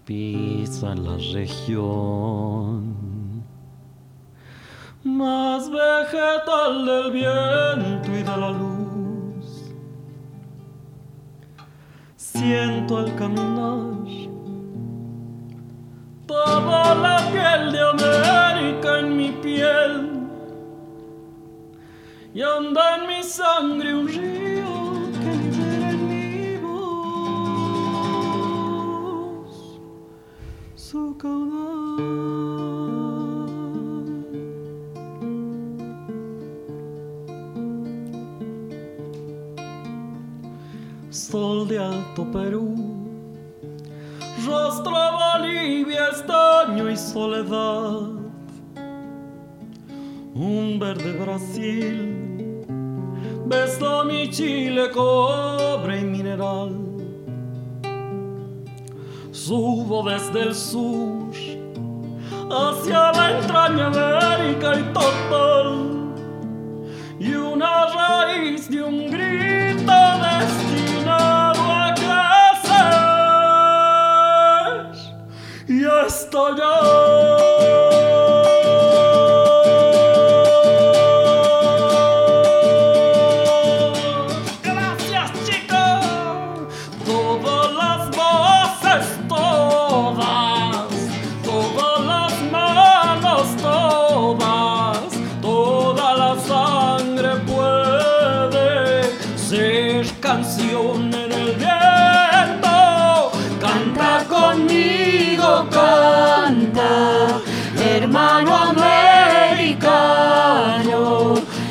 Piso 0.05 0.91
en 0.91 1.03
la 1.03 1.17
región 1.33 3.15
más 5.03 5.69
vegetal 5.69 6.85
del 6.85 7.11
viento 7.11 8.11
y 8.11 8.23
de 8.23 8.37
la 8.37 8.49
luz. 8.51 9.73
Siento 12.15 12.97
al 12.97 13.15
caminar 13.15 14.05
toda 16.25 16.95
la 16.95 17.17
piel 17.31 17.71
de 17.71 17.81
América 17.81 18.99
en 18.99 19.17
mi 19.17 19.31
piel 19.31 20.14
y 22.35 22.41
anda 22.41 22.97
en 22.97 23.07
mi 23.07 23.23
sangre 23.23 23.95
un 23.95 24.07
río 24.09 25.09
que 25.21 25.31
libera 25.41 25.89
en 25.91 26.07
mi 26.09 26.57
voz 26.57 27.89
su 30.75 31.15
caudal. 31.17 31.55
Sol 41.09 41.69
de 41.69 41.79
Alto 41.79 42.29
Perú, 42.33 42.75
rostro 44.45 44.91
Bolivia, 44.91 46.09
estaño 46.09 46.89
y 46.91 46.97
soledad 46.97 48.25
un 50.35 50.77
verde 50.77 51.13
Brasil, 51.13 52.14
beso 53.45 54.03
mi 54.05 54.29
Chile, 54.29 54.89
cobre 54.91 55.99
y 56.01 56.03
mineral. 56.03 56.71
Subo 59.31 60.03
desde 60.09 60.41
el 60.41 60.55
sur 60.55 61.31
hacia 62.49 63.11
la 63.11 63.39
entraña 63.39 63.87
América 63.87 64.79
y 64.79 64.83
total, 64.93 65.67
y 67.19 67.33
una 67.33 67.85
raíz 67.87 68.69
de 68.69 68.83
un 68.83 69.09
grito 69.11 69.93
destinado 70.25 71.61
a 71.61 71.93
crecer 71.95 72.85
y 75.67 75.85
estallar. 76.05 77.34
Canción 100.25 101.13
en 101.13 101.31
el 101.31 101.55
viento. 101.55 103.31
Canta 103.61 104.25
conmigo, 104.27 105.67
canta. 105.69 106.91
Hermano 107.79 108.55
americano, 108.73 109.75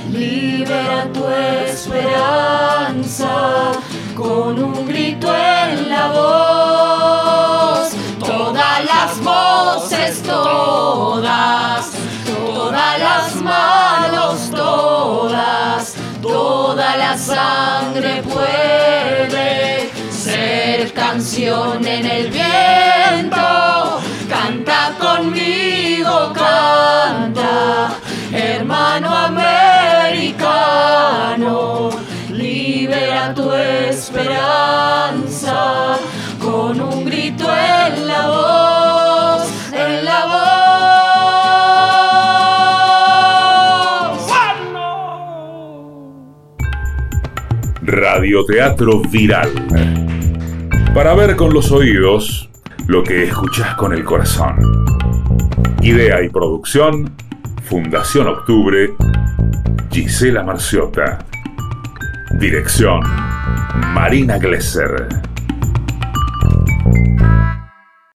libera 0.09 1.09
tu 1.13 1.27
esperanza 1.67 3.33
con 4.15 4.63
un 4.63 4.87
grito 4.87 5.35
en 5.35 5.89
la 5.91 6.07
voz. 6.13 7.93
Todas 8.21 8.85
las 8.85 9.21
voces, 9.21 10.23
todas, 10.23 11.91
todas 12.25 12.99
las 13.01 13.35
manos, 13.43 14.51
todas, 14.53 15.97
toda 16.27 16.97
la 16.97 17.19
sangre 17.19 18.23
puede 18.23 19.91
ser 20.11 20.93
canción 20.93 21.87
en 21.87 22.07
el 22.07 22.31
viento. 22.31 24.01
Canta 24.29 24.95
conmigo, 24.99 26.33
canta, 26.33 27.91
hermano 28.33 29.15
americano, 29.15 30.31
libera 32.31 33.35
tu 33.35 33.53
esperanza 33.53 34.39
con 36.41 36.81
un 36.81 37.05
grito 37.05 37.45
en 37.45 38.07
la 38.09 38.27
voz, 38.29 38.74
Radioteatro 47.95 49.03
Viral. 49.03 49.51
Para 50.95 51.15
ver 51.15 51.37
con 51.37 51.55
los 51.55 51.71
oídos 51.71 52.51
lo 52.89 53.03
que 53.05 53.25
escuchás 53.25 53.75
con 53.77 53.93
el 53.93 54.05
corazón. 54.05 54.57
Idea 55.81 56.23
y 56.23 56.29
producción, 56.29 57.15
Fundación 57.63 58.27
Octubre, 58.27 58.95
Gisela 59.91 60.43
Marciota. 60.43 61.25
Dirección, 62.39 63.01
Marina 63.93 64.39
Glesser. 64.39 65.09